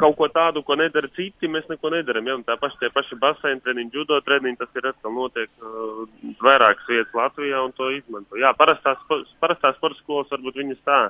kaut 0.00 0.16
ko 0.18 0.28
tādu, 0.32 0.62
ko 0.66 0.76
nedara 0.78 1.10
citi, 1.16 1.50
mēs 1.50 1.68
neko 1.70 1.92
nedaram. 1.94 2.28
Ja? 2.28 2.38
Un 2.38 2.46
tā 2.46 2.56
paša, 2.60 2.78
tie 2.80 2.90
paši 2.94 3.18
baseini 3.20 3.62
treniņi, 3.64 3.92
judo 3.94 4.20
treniņi, 4.26 4.58
tas 4.60 4.80
ir 4.80 4.88
atkal 4.92 5.14
notiek 5.16 5.50
uh, 5.62 6.02
vairākas 6.42 6.88
vietas 6.90 7.18
Latvijā 7.18 7.60
un 7.66 7.76
to 7.76 7.90
izmanto. 7.96 8.40
Jā, 8.40 8.54
parastās, 8.58 9.02
parastās 9.42 9.78
sporta 9.78 10.00
skolas 10.02 10.32
varbūt 10.32 10.60
viņas 10.62 10.82
tā 10.86 11.02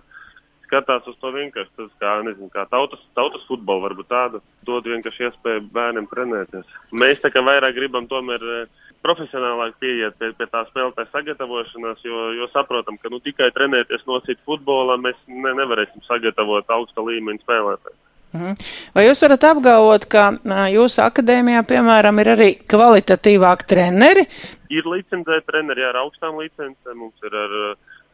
skatās 0.72 1.04
uz 1.10 1.18
to 1.20 1.28
vienkārši, 1.34 1.68
tas 1.76 1.90
kā, 2.00 2.12
nezinu, 2.24 2.48
kā 2.52 2.62
tautas, 2.70 3.02
tautas 3.12 3.42
futbolu 3.44 3.84
varbūt 3.84 4.08
tādu, 4.08 4.40
dod 4.64 4.86
vienkārši 4.88 5.26
iespēju 5.28 5.66
bērniem 5.74 6.06
trenēties. 6.08 6.70
Mēs 6.96 7.20
tā 7.20 7.28
kā 7.34 7.42
vairāk 7.44 7.76
gribam 7.76 8.08
tomēr 8.08 8.46
uh, 8.46 8.80
profesionālāk 9.02 9.76
pieiet 9.82 10.16
pie, 10.20 10.30
pie 10.38 10.46
tā 10.50 10.62
spēlētāja 10.70 11.10
sagatavošanās, 11.10 12.04
jo, 12.06 12.22
jo 12.38 12.48
saprotam, 12.52 12.98
ka 13.02 13.10
nu, 13.12 13.20
tikai 13.24 13.50
trenēties 13.56 14.06
nosīt 14.08 14.40
futbolā 14.46 14.96
mēs 15.02 15.18
ne, 15.28 15.52
nevarēsim 15.58 16.04
sagatavot 16.06 16.70
augsta 16.76 17.04
līmeņa 17.08 17.44
spēlētāju. 17.44 17.98
Mhm. 18.32 18.56
Vai 18.96 19.06
jūs 19.06 19.20
varat 19.26 19.44
apgalvot, 19.50 20.06
ka 20.08 20.30
jūsu 20.72 21.02
akadēmijā, 21.04 21.62
piemēram, 21.68 22.20
ir 22.22 22.30
arī 22.32 22.50
kvalitatīvāki 22.64 23.68
treneri? 23.68 24.24
Ir 24.72 24.88
licencēti 24.88 25.50
treneri 25.50 25.84
ar 25.84 26.00
augstām 26.00 26.38
licencēm, 26.40 26.96
mums 26.96 27.28
ir 27.28 27.36
ar 27.36 27.56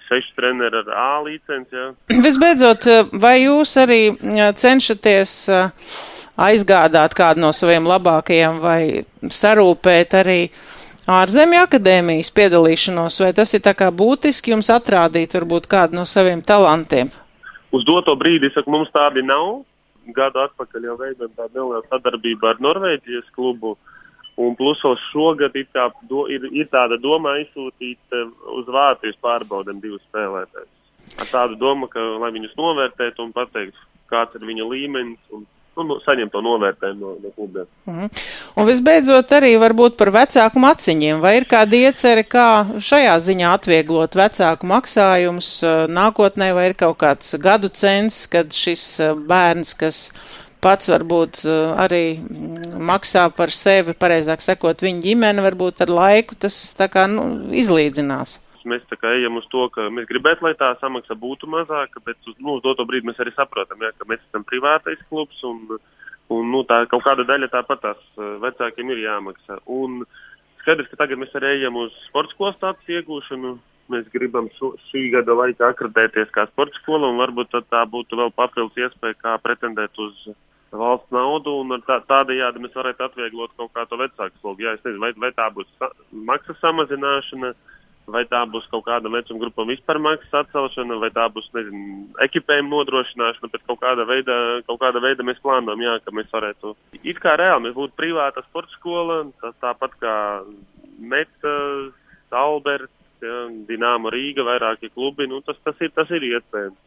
seši 0.09 0.35
treneri 0.37 0.83
ar 0.83 0.91
A 0.97 1.11
licenci. 1.23 1.85
Visbeidzot, 2.27 2.89
vai 3.13 3.37
jūs 3.45 3.77
arī 3.79 4.01
cenšaties 4.59 5.37
aizgādāt 6.39 7.15
kādu 7.19 7.43
no 7.43 7.53
saviem 7.55 7.87
labākajiem 7.87 8.59
vai 8.63 8.81
sarūpēt 9.23 10.19
arī 10.19 10.41
ārzemju 11.09 11.63
akadēmijas 11.63 12.31
piedalīšanos, 12.35 13.23
vai 13.25 13.33
tas 13.37 13.55
ir 13.55 13.65
tā 13.65 13.75
kā 13.79 13.89
būtiski 13.95 14.55
jums 14.55 14.71
atrādīt 14.75 15.35
varbūt 15.39 15.71
kādu 15.71 15.99
no 15.99 16.05
saviem 16.07 16.43
talantiem? 16.43 17.11
Uz 17.75 17.85
doto 17.85 18.15
brīdi, 18.17 18.51
saku, 18.55 18.71
mums 18.73 18.91
tādi 18.95 19.23
nav 19.27 19.61
gadu 20.17 20.43
atpakaļ 20.45 20.89
jau 20.89 20.97
veidojam 21.01 21.35
tādu 21.37 21.61
nelielu 21.61 21.85
sadarbību 21.89 22.51
ar 22.51 22.61
Norvēģijas 22.65 23.31
klubu. 23.37 23.77
Un 24.39 24.55
plus 24.55 24.79
vēl 24.85 24.95
šogad 25.09 25.57
ir, 25.59 25.67
tā, 25.75 25.89
do, 26.11 26.29
ir, 26.31 26.45
ir 26.55 26.69
tāda 26.71 26.95
doma 27.03 27.35
aizsūtīt 27.41 28.15
eh, 28.15 28.29
uz 28.55 28.69
Vācijas 28.71 29.19
pārbaudēm 29.25 29.81
divus 29.83 30.05
spēlētājus. 30.07 30.75
Ar 31.19 31.31
tādu 31.33 31.59
domu, 31.59 31.89
ka, 31.91 32.03
lai 32.23 32.31
viņus 32.37 32.55
novērtētu 32.59 33.25
un 33.25 33.33
pateiktu, 33.35 33.87
kāds 34.13 34.39
ir 34.39 34.47
viņa 34.47 34.69
līmenis 34.69 35.35
un 35.35 35.43
nu, 35.79 35.87
nu, 35.89 35.97
saņemt 36.05 36.33
to 36.35 36.43
novērtējumu 36.45 37.01
no, 37.05 37.13
no 37.23 37.33
klubiem. 37.35 37.69
Mm. 37.89 38.09
Un 38.59 38.69
visbeidzot 38.69 39.35
arī 39.39 39.53
varbūt 39.61 39.99
par 40.01 40.11
vecāku 40.15 40.63
maciņiem. 40.63 41.23
Vai 41.23 41.37
ir 41.39 41.47
kāda 41.51 41.79
iecerē, 41.89 42.25
kā 42.29 42.49
šajā 42.83 43.15
ziņā 43.29 43.53
atvieglot 43.59 44.19
vecāku 44.19 44.69
maksājumus 44.73 45.53
uh, 45.67 45.85
nākotnē, 45.91 46.51
vai 46.57 46.69
ir 46.73 46.77
kaut 46.79 46.99
kāds 47.03 47.39
gadu 47.43 47.71
cens, 47.71 48.25
kad 48.31 48.53
šis 48.55 48.85
uh, 49.05 49.15
bērns, 49.31 49.77
kas 49.79 50.03
pats 50.65 50.91
varbūt 50.91 51.45
uh, 51.47 51.79
arī 51.79 52.03
mm, 52.19 52.75
maksā 52.91 53.29
par 53.35 53.55
sevi, 53.55 53.95
pareizāk 53.95 54.43
sekot 54.43 54.83
viņa 54.83 55.07
ģimene, 55.07 55.47
varbūt 55.47 55.87
ar 55.87 55.95
laiku 55.95 56.39
tas 56.47 56.59
tā 56.79 56.91
kā 56.93 57.07
nu, 57.11 57.31
izlīdzinās 57.55 58.41
mēs 58.69 58.85
ejam 59.11 59.39
uz 59.41 59.47
to, 59.53 59.67
ka 59.75 59.89
mēs 59.93 60.09
gribētu, 60.11 60.45
lai 60.47 60.55
tā 60.59 60.71
samaksa 60.81 61.17
būtu 61.19 61.49
mazāka, 61.51 62.03
bet 62.05 62.17
uz, 62.27 62.37
nu, 62.39 62.59
uz 62.59 62.65
doto 62.65 62.87
brīdi 62.89 63.09
mēs 63.09 63.21
arī 63.23 63.33
saprotam, 63.35 63.81
ja, 63.83 63.93
ka 63.97 64.09
mēs 64.09 64.23
esam 64.29 64.45
privātais 64.49 65.01
klubs 65.09 65.41
un, 65.49 65.79
un 66.35 66.51
nu, 66.53 66.65
tā 66.69 66.83
kaut 66.91 67.05
kāda 67.07 67.27
daļa 67.29 67.51
tāpat 67.53 67.85
tās 67.85 68.03
eh, 68.19 68.35
vecākiem 68.45 68.93
ir 68.95 69.05
jāmaksā. 69.07 69.61
Un 69.79 70.03
skaidrs, 70.63 70.91
ka 70.91 71.03
tagad 71.05 71.23
mēs 71.23 71.35
arī 71.39 71.55
ejam 71.59 71.81
uz 71.85 71.95
sporta 72.09 72.35
skolas 72.35 72.61
tādas 72.63 72.93
iegūšanu. 72.99 73.57
Mēs 73.89 74.11
gribam 74.13 74.51
šo, 74.59 74.75
šī 74.91 75.07
gada 75.15 75.33
laikā 75.33 75.71
akreditēties 75.73 76.29
kā 76.35 76.45
sporta 76.51 76.77
skola, 76.83 77.09
un 77.09 77.23
varbūt 77.23 77.55
tā 77.73 77.87
būtu 77.89 78.19
vēl 78.21 78.35
papildus 78.37 78.77
iespēja, 78.85 79.17
kā 79.17 79.39
pretendēt 79.41 79.97
uz 79.97 80.27
valsts 80.77 81.09
naudu, 81.17 81.55
un 81.63 81.81
tā, 81.87 81.97
tādējādi 82.11 82.61
mēs 82.61 82.77
varētu 82.77 83.07
atvieglot 83.07 83.55
kaut 83.57 83.73
kā 83.73 83.87
to 83.89 83.97
vecāku 83.97 84.37
slogu. 84.43 84.67
Jā, 84.67 84.75
es 84.77 84.85
nezinu, 84.85 85.01
vai, 85.07 85.15
vai 85.17 85.33
tā 85.33 85.49
būs 85.57 85.71
sa 85.81 85.89
maksas 86.13 86.61
samazināšana, 86.61 87.55
uh, 87.55 87.78
vai 88.13 88.25
tā 88.29 88.41
būs 88.49 88.67
kaut 88.73 88.87
kāda 88.87 89.11
vecuma 89.13 89.43
grupa 89.43 89.67
vispār 89.69 90.01
maksas 90.03 90.35
atcelšana, 90.43 90.99
vai 91.03 91.11
tā 91.15 91.27
būs, 91.33 91.49
nezinu, 91.57 92.09
ekipējuma 92.25 92.73
nodrošināšana, 92.73 93.53
bet 93.53 93.65
kaut 93.69 93.81
kāda 93.83 94.07
veida, 94.09 94.37
kaut 94.69 94.81
kāda 94.83 95.03
veida 95.05 95.27
mēs 95.27 95.41
plānojam, 95.45 95.85
jā, 95.85 95.99
ka 96.05 96.15
mēs 96.17 96.31
varētu, 96.33 96.75
it 97.03 97.21
kā 97.23 97.37
reāli 97.41 97.69
mēs 97.69 97.77
būtu 97.77 97.97
privāta 97.99 98.45
sporta 98.49 98.73
skola, 98.79 99.23
tā, 99.43 99.53
tāpat 99.65 99.97
kā 100.03 100.17
Meta, 100.99 101.55
Alberts, 102.35 102.95
ja, 103.23 103.47
Dināma 103.69 104.13
Rīga, 104.15 104.47
vairāki 104.49 104.93
klubi, 104.95 105.29
nu 105.31 105.43
tas, 105.47 105.61
tas 105.65 105.79
ir, 105.85 105.93
tas 105.97 106.11
ir 106.15 106.31
iespējams. 106.33 106.79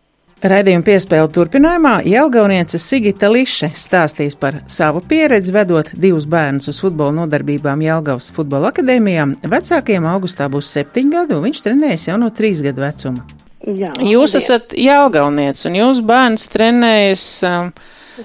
Raidījuma 0.42 0.82
piespēle 0.82 1.28
turpinājumā 1.30 2.00
Jelgaunieca 2.10 2.80
Sigita 2.82 3.28
Liše 3.30 3.68
stāstīs 3.78 4.34
par 4.34 4.56
savu 4.66 5.04
pieredzi 5.06 5.54
vedot 5.54 5.92
divus 5.94 6.26
bērnus 6.26 6.72
uz 6.72 6.80
futbola 6.82 7.14
nodarbībām 7.20 7.84
Jelgavas 7.86 8.32
futbola 8.34 8.72
akadēmijā. 8.72 9.28
Vecākiem 9.54 10.08
augustā 10.10 10.50
būs 10.50 10.72
septiņi 10.74 11.14
gadi, 11.14 11.38
un 11.38 11.46
viņš 11.46 11.62
trenējas 11.68 12.08
jau 12.10 12.18
no 12.24 12.32
trīs 12.34 12.66
gadu 12.66 12.82
vecuma. 12.82 13.28
Jā, 13.70 13.94
Jūs 14.02 14.34
esat 14.42 14.74
Jelgaunieca, 14.74 15.68
un 15.70 15.80
jūsu 15.84 16.10
bērns 16.10 16.50
trenējas 16.58 17.30
um, 17.46 17.74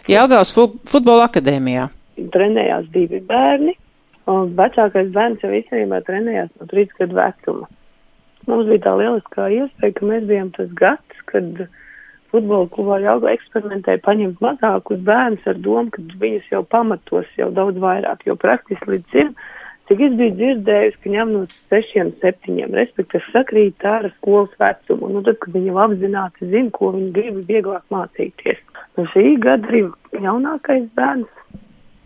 Jelgavas 0.09 0.57
fu 0.57 0.71
futbola 0.89 1.29
akadēmijā. 1.29 1.91
trenējās 2.33 2.89
divi 2.97 3.21
bērni, 3.29 3.77
un 4.33 4.55
vecākais 4.57 5.13
bērns 5.13 5.45
jau 5.45 5.53
īstenībā 5.53 6.01
trenējās 6.09 6.49
no 6.57 6.73
trīs 6.73 6.89
gadu 6.97 7.21
vecuma. 7.21 7.69
Mums 8.49 8.71
bija 8.73 8.89
tā 8.89 8.97
lieliskā 9.05 9.53
iespēja, 9.53 10.01
ka 10.01 10.15
mēs 10.17 10.31
bijām 10.31 10.55
tas 10.57 10.73
gads, 10.81 11.27
kad 11.29 11.69
futbola 12.33 12.69
klubā 12.73 12.99
Jāgo 13.03 13.29
eksperimentēja 13.31 14.03
paņemt 14.07 14.43
mazākus 14.45 15.03
bērnus 15.07 15.47
ar 15.51 15.61
domu, 15.65 15.93
ka 15.95 16.03
viņus 16.23 16.51
jau 16.53 16.63
pamatos 16.75 17.31
jau 17.39 17.51
daudz 17.55 17.79
vairāk, 17.83 18.27
jo 18.29 18.37
praktiski 18.41 18.95
līdz 18.95 19.15
zim, 19.15 19.33
cik 19.89 20.03
es 20.09 20.17
biju 20.19 20.35
dzirdējusi, 20.41 21.01
ka 21.03 21.15
ņem 21.15 21.33
no 21.35 21.43
sešiem, 21.71 22.13
septiņiem, 22.23 22.77
respektīvi 22.81 23.33
sakrīt 23.33 23.87
ar 23.87 24.11
skolas 24.17 24.53
vecumu, 24.61 25.13
nu 25.15 25.23
tad, 25.27 25.41
kad 25.43 25.57
viņi 25.57 25.73
jau 25.73 25.81
apzināti 25.87 26.51
zina, 26.53 26.75
ko 26.75 26.93
viņi 26.97 27.11
grib 27.17 27.41
vieglāk 27.49 27.87
mācīties. 27.95 28.63
Nu 28.99 29.07
šī 29.15 29.37
gada 29.43 29.71
arī 29.71 29.87
jaunākais 30.27 30.87
bērns, 30.99 31.63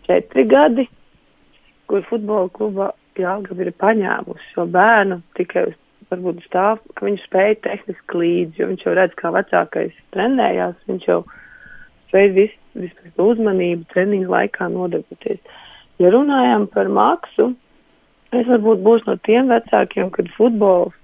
četri 0.07 0.47
gadi, 0.49 0.87
kur 1.89 2.05
futbola 2.09 2.49
klubā 2.55 2.91
Jālgava 3.19 3.65
ir 3.65 3.73
paņēmusi 3.75 4.53
šo 4.53 4.63
bērnu 4.71 5.17
tikai 5.35 5.65
uz 5.67 5.75
varbūt 6.11 6.43
stāv, 6.45 6.81
ka 6.95 7.07
viņš 7.07 7.25
spēja 7.27 7.57
tehniski 7.65 8.21
līdzi, 8.21 8.61
jo 8.61 8.69
viņš 8.71 8.85
jau 8.85 8.95
redz, 8.97 9.17
kā 9.19 9.31
vecākais 9.35 9.97
trenējās, 10.15 10.77
viņš 10.89 11.07
jau 11.07 11.19
spēja 12.09 12.31
vis, 12.35 12.55
vispār 12.77 13.25
uzmanību 13.31 13.87
treniņu 13.93 14.31
laikā 14.31 14.69
nodarboties. 14.73 15.41
Ja 16.01 16.11
runājam 16.13 16.67
par 16.73 16.89
maksu, 16.91 17.51
es 18.35 18.47
varbūt 18.49 18.83
būšu 18.85 19.11
no 19.11 19.17
tiem 19.27 19.51
vecākiem, 19.51 20.09
kad 20.15 20.31
futbols 20.35 20.95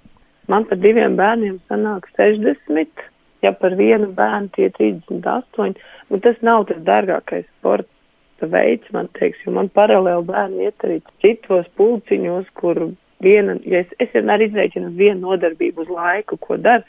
man 0.51 0.65
par 0.67 0.79
diviem 0.83 1.17
bērniem 1.19 1.59
sanāk 1.71 2.07
60, 2.17 3.03
ja 3.45 3.53
par 3.53 3.75
vienu 3.79 4.09
bērnu 4.17 4.51
tie 4.55 4.71
38, 4.77 5.75
bet 6.11 6.23
tas 6.25 6.39
nav 6.45 6.67
tas 6.69 6.79
dārgākais 6.87 7.45
sporta 7.57 8.49
veids, 8.51 8.87
man 8.95 9.09
teiks, 9.17 9.39
jo 9.45 9.53
man 9.55 9.69
paralēli 9.75 10.27
bērni 10.27 10.67
iet 10.67 10.87
arī 10.87 11.01
citos 11.23 11.67
pulciņos, 11.79 12.49
kur 12.59 12.89
viena, 13.23 13.57
ja 13.65 13.83
es, 13.83 13.93
es 14.03 14.11
vienmēr 14.15 14.47
izreikinu 14.47 14.93
vienu 14.97 15.27
nodarbību 15.27 15.85
uz 15.85 15.93
laiku, 15.93 16.37
ko 16.41 16.57
dara, 16.61 16.83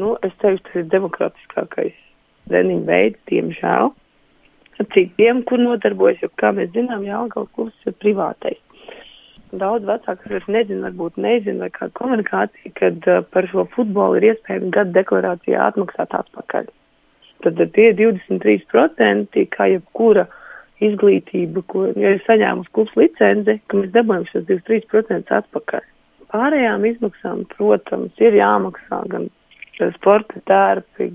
nu, 0.00 0.14
es 0.24 0.34
teikšu, 0.42 0.64
tas 0.66 0.78
ir 0.82 0.86
demokratiskākais 0.94 1.96
treniņu 2.48 2.86
veids, 2.88 3.20
diemžēl. 3.30 3.92
Citiem, 4.94 5.42
kur 5.42 5.58
nodarbojas, 5.58 6.20
jo, 6.22 6.30
kā 6.38 6.52
mēs 6.54 6.70
zinām, 6.74 7.02
Jālgavas 7.06 7.50
kurs 7.56 7.86
ir 7.88 7.96
privātais. 7.98 8.60
Daudz 9.58 9.86
vecāku, 9.88 10.28
kas 10.28 10.46
nezina, 10.52 10.90
varbūt 10.90 11.16
nezina, 11.24 11.64
vai 11.64 11.70
kāda 11.74 11.94
komunikācija, 11.98 12.72
kad 12.78 13.06
uh, 13.08 13.22
par 13.32 13.48
šo 13.50 13.64
futbolu 13.72 14.20
ir 14.20 14.28
iespējams 14.34 14.74
gada 14.76 14.92
deklarācijā 15.00 15.70
atmaksāt 15.70 16.14
atpakaļ. 16.18 16.68
Tad 17.42 17.62
tie 17.74 17.88
23%, 17.96 19.40
kā 19.54 19.68
jebkura 19.72 20.26
izglītība, 20.84 21.62
ko 21.70 21.86
ja 21.98 22.14
ir 22.16 22.20
saņēmusi 22.26 22.74
klubs 22.74 22.94
licenci, 22.98 23.58
ka 23.66 23.80
mēs 23.80 23.94
dabūjam 23.94 24.26
šos 24.30 24.46
23% 24.50 25.32
atpakaļ. 25.40 25.86
Pārējām 26.28 26.84
izmaksām, 26.84 27.46
protams, 27.54 28.12
ir 28.20 28.36
jāmaksā 28.36 29.00
gan 29.12 29.28
sporta 29.96 30.42
tērpi. 30.50 31.12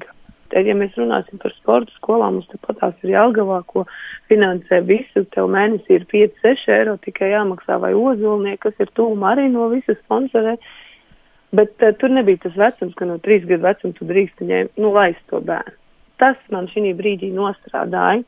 Tad, 0.54 0.68
ja 0.70 0.76
mēs 0.78 0.96
runāsim 1.00 1.40
par 1.42 1.54
sporta 1.56 1.94
skolām, 1.98 2.38
mums 2.38 2.50
tepat 2.52 2.80
tās 2.82 3.06
ir 3.06 3.16
Jelgavā, 3.16 3.60
ko 3.70 3.86
finansē 4.30 4.84
visu, 4.86 5.24
tev 5.34 5.50
mēnesī 5.54 5.98
ir 5.98 6.08
5-6 6.12 6.68
eiro 6.76 6.98
tikai 7.02 7.32
jāmaksā 7.32 7.80
vai 7.82 7.94
ozolnie, 7.98 8.54
kas 8.62 8.78
ir 8.84 8.92
tūma 8.98 9.32
arī 9.34 9.48
no 9.54 9.70
visas 9.74 9.98
sponsorē. 10.04 10.58
Bet 11.54 11.82
uh, 11.86 11.94
tur 11.98 12.14
nebija 12.14 12.42
tas 12.46 12.58
vecums, 12.58 12.94
ka 12.98 13.06
no 13.10 13.18
3 13.22 13.48
gadu 13.50 13.66
vecuma 13.66 13.98
tu 13.98 14.10
drīkst 14.10 14.46
ņemt, 14.46 14.78
nu, 14.82 14.94
laist 14.94 15.22
to 15.30 15.42
bērnu. 15.46 15.78
Tas 16.22 16.38
man 16.54 16.70
šī 16.70 16.94
brīdī 16.98 17.32
nostrādāja. 17.34 18.22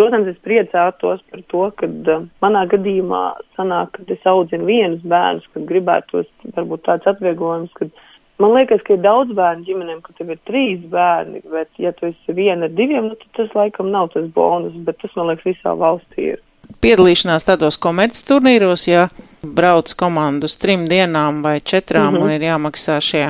Protams, 0.00 0.30
es 0.32 0.38
priecātos 0.40 1.20
par 1.28 1.40
to, 1.52 1.66
ka 1.76 1.84
uh, 1.84 2.22
manā 2.40 2.62
gadījumā 2.70 3.24
sanāk, 3.58 3.98
ka 3.98 4.14
es 4.14 4.22
audzinu 4.24 4.64
vienus 4.64 5.02
bērnus, 5.04 5.44
kad 5.52 5.66
gribētos 5.68 6.30
varbūt 6.56 6.86
tāds 6.86 7.10
atvieglojums, 7.10 7.74
kad 7.76 7.92
man 8.40 8.54
liekas, 8.56 8.80
ka 8.86 8.96
ir 8.96 9.02
daudz 9.04 9.34
bērnu 9.36 9.68
ģimenēm, 9.68 10.00
ka 10.06 10.16
tev 10.16 10.32
ir 10.32 10.40
trīs 10.48 10.80
bērni, 10.88 11.42
bet 11.52 11.84
ja 11.84 11.92
tu 11.98 12.08
esi 12.08 12.36
viena 12.38 12.70
ar 12.70 12.72
diviem, 12.80 13.10
nu 13.10 13.20
tad 13.20 13.36
tas 13.42 13.52
laikam 13.60 13.92
nav 13.92 14.08
tas 14.16 14.24
bonus, 14.32 14.72
bet 14.88 15.02
tas 15.04 15.12
man 15.20 15.34
liekas 15.34 15.50
visā 15.52 15.76
valstī 15.84 16.32
ir. 16.32 16.42
Piedalīšanās 16.80 17.44
tādos 17.44 17.76
komerces 17.76 18.24
turnīros, 18.24 18.88
ja 18.88 19.10
brauc 19.44 19.92
komandu 20.00 20.48
uz 20.48 20.56
trim 20.62 20.88
dienām 20.88 21.44
vai 21.44 21.58
četrām 21.60 22.14
mm 22.14 22.16
-hmm. 22.16 22.22
un 22.24 22.30
ir 22.30 22.48
jāmaksā 22.48 23.00
šie 23.04 23.26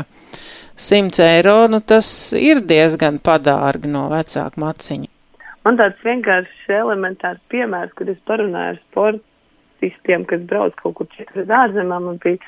100 0.77 1.25
eiro, 1.25 1.67
nu 1.67 1.81
tas 1.81 2.33
ir 2.33 2.63
diezgan 2.63 3.19
padārgi 3.19 3.91
no 3.91 4.07
vecāku 4.09 4.63
maciņa. 4.63 5.20
Man 5.67 5.77
tāds 5.77 6.01
vienkāršs 6.07 6.71
elementārs 6.73 7.41
piemērs, 7.53 7.93
kad 7.99 8.09
es 8.09 8.21
parunāju 8.29 8.75
ar 8.75 8.81
sportistiem, 8.87 10.25
kas 10.29 10.47
brauc 10.49 10.77
kaut 10.81 10.97
kur 10.97 11.11
citur 11.17 11.43
uz 11.45 11.53
ārzemēm, 11.53 12.09
man 12.09 12.21
bija 12.23 12.41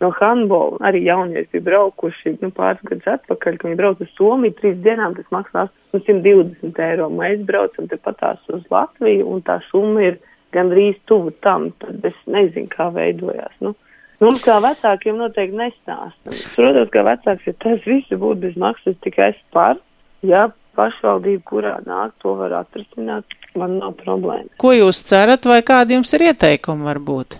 no 0.00 0.10
handbola, 0.16 0.78
arī 0.88 1.02
jaunieši 1.04 1.50
bija 1.56 1.66
braukuši, 1.66 2.36
nu, 2.40 2.52
pāris 2.56 2.80
gadus 2.88 3.10
atpakaļ, 3.16 3.58
ka 3.58 3.68
viņi 3.68 3.78
brauc 3.80 4.00
uz 4.00 4.12
Somiju, 4.16 4.54
trīs 4.60 4.78
dienām 4.84 5.16
tas 5.18 5.28
maksā 5.34 5.66
820 5.96 6.80
eiro. 6.86 7.10
Mēs 7.12 7.42
braucam 7.48 7.90
te 7.90 7.98
patās 8.00 8.40
uz 8.54 8.62
Latviju, 8.72 9.26
un 9.28 9.42
tā 9.44 9.58
summa 9.68 10.06
ir 10.06 10.20
gandrīz 10.54 10.98
tuvu 11.10 11.34
tam, 11.44 11.68
tad 11.82 12.06
es 12.06 12.16
nezinu, 12.30 12.70
kā 12.72 12.88
veidojās. 12.94 13.52
Nu, 13.64 13.74
mums 14.22 14.40
kā 14.46 14.56
vecākiem 14.62 15.20
noteikti 15.20 15.58
nestāstam. 15.58 16.38
Protams, 16.54 16.94
ka 16.94 17.04
vecāks, 17.10 17.50
ja 17.50 17.58
tas 17.66 17.84
viss 17.84 18.14
būtu 18.14 18.40
bez 18.46 18.56
maksas, 18.62 18.96
tikai 19.04 19.32
es 19.34 19.44
par, 19.54 19.82
ja 20.26 20.48
pašvaldība, 20.78 21.44
kurā 21.50 21.76
nāk, 21.86 22.16
to 22.22 22.34
var 22.38 22.54
atrisināt, 22.62 23.38
man 23.58 23.78
nav 23.82 23.94
problēma. 24.00 24.50
Ko 24.60 24.74
jūs 24.76 25.02
cerat, 25.10 25.46
vai 25.48 25.60
kādi 25.66 25.98
jums 25.98 26.12
ir 26.16 26.30
ieteikumi 26.30 26.86
varbūt? 26.88 27.38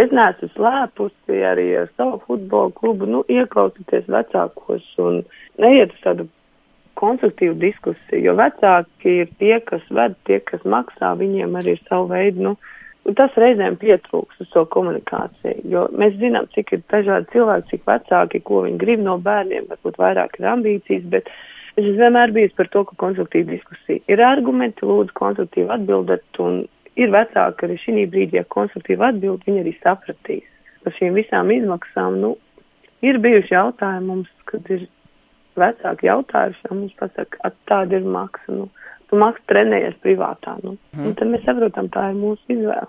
Es 0.00 0.10
neesmu 0.10 0.48
slēpusi 0.56 1.42
arī 1.46 1.68
ar 1.78 1.90
savu 1.94 2.18
futbola 2.26 2.72
klubu, 2.74 3.06
nu, 3.06 3.20
ieklausīties 3.30 4.08
vecākos 4.10 4.86
un 5.02 5.20
neiet 5.62 5.94
uz 5.94 6.00
tādu 6.02 6.26
konstruktīvu 6.98 7.54
diskusiju, 7.62 8.22
jo 8.28 8.34
vecāki 8.38 9.20
ir 9.22 9.30
tie, 9.38 9.58
kas 9.66 9.84
ved, 9.94 10.16
tie, 10.26 10.40
kas 10.50 10.62
maksā, 10.66 11.12
viņiem 11.18 11.54
arī 11.60 11.76
ir 11.76 11.84
savu 11.88 12.08
veidu, 12.10 12.48
nu, 12.48 12.52
un 13.06 13.18
tas 13.18 13.34
reizēm 13.38 13.78
pietrūks 13.78 14.42
uz 14.42 14.50
to 14.54 14.64
komunikāciju, 14.74 15.62
jo 15.70 15.86
mēs 15.94 16.18
zinām, 16.18 16.48
cik 16.54 16.74
ir 16.74 16.84
dažādi 16.90 17.30
cilvēki, 17.34 17.70
cik 17.72 17.88
vecāki, 17.90 18.42
ko 18.46 18.64
viņi 18.66 18.80
grib 18.80 19.02
no 19.04 19.18
bērniem, 19.22 19.68
varbūt 19.70 20.00
vairāk 20.00 20.38
ir 20.40 20.50
ambīcijas, 20.54 21.06
bet 21.14 21.30
es 21.76 21.84
esmu 21.84 21.98
vienmēr 21.98 22.32
bijis 22.34 22.54
par 22.58 22.70
to, 22.70 22.84
ka 22.88 22.96
konstruktīva 23.02 23.52
diskusija 23.52 24.02
ir 24.10 24.22
argumenti, 24.22 24.86
lūdzu 24.86 25.14
konstruktīvi 25.18 25.72
atbildat, 25.74 26.26
un 26.42 26.64
ir 27.00 27.12
vecāki 27.14 27.66
arī 27.66 27.78
šī 27.82 28.06
brīdī, 28.10 28.38
ja 28.38 28.44
konstruktīvi 28.56 29.08
atbild, 29.08 29.46
viņi 29.46 29.64
arī 29.64 29.74
sapratīs. 29.80 30.46
Par 30.84 30.94
šīm 30.98 31.16
visām 31.18 31.50
izmaksām, 31.50 32.20
nu, 32.22 32.34
ir 33.02 33.18
bijuši 33.24 33.54
jautājumi 33.56 34.10
mums, 34.10 34.30
kad 34.50 34.68
ir 34.70 34.86
vecāki 35.58 36.10
jautājuši, 36.10 36.66
un 36.70 36.82
mums 36.82 36.96
pasaka, 37.00 37.52
tāda 37.70 37.98
ir 37.98 38.06
maksa, 38.16 38.58
nu, 38.60 38.68
tu 39.14 39.20
maksa 39.22 39.46
trenējies 39.52 39.98
privātā, 40.02 40.56
nu, 40.64 40.74
mm. 40.94 41.06
un 41.06 41.14
tad 41.18 41.30
mēs 41.30 41.44
saprotam, 41.46 41.86
tā 41.94 42.10
ir 42.10 42.18
mūsu 42.18 42.42
izvēle. 42.50 42.88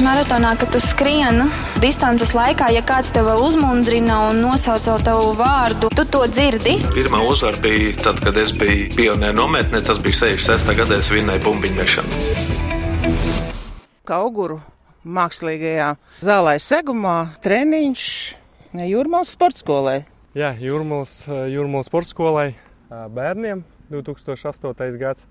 Maratonā, 0.00 0.54
kad 0.56 0.70
tu 0.72 0.80
skrieni 0.80 1.44
distances 1.82 2.30
laikā, 2.32 2.70
ja 2.72 2.80
kāds 2.88 3.10
tev 3.12 3.26
vēl 3.28 3.42
uzmundrina 3.44 4.16
un 4.30 4.40
nosauc 4.40 5.02
tavu 5.04 5.34
vārdu, 5.36 5.90
tu 5.92 6.06
to 6.08 6.22
dzirdi. 6.30 6.78
Pirmā 6.94 7.20
uzvara 7.28 7.60
bija 7.60 7.92
tad, 8.00 8.22
kad 8.24 8.38
es 8.40 8.54
biju 8.56 8.88
pionieru 8.96 9.36
nometnē, 9.36 9.82
tas 9.84 10.00
bija 10.00 10.22
66. 10.22 10.72
gadā, 10.78 11.02
es 11.02 11.10
vinnēju 11.12 11.44
bumbiņu 11.44 11.76
mešanu. 11.76 12.12
Kauguru 14.08 14.56
mākslīgajā 15.04 15.90
zālē 16.24 16.56
segumā 16.64 17.18
treniņš 17.44 18.06
Jūrmālas 18.86 19.34
sporta 19.36 19.60
skolai. 19.60 19.98
Jā, 20.38 20.54
Jūrmālas, 20.56 21.92
skolai 22.08 22.54
bērniem 22.88 23.66
2008. 23.90 24.96
gads. 25.00 25.26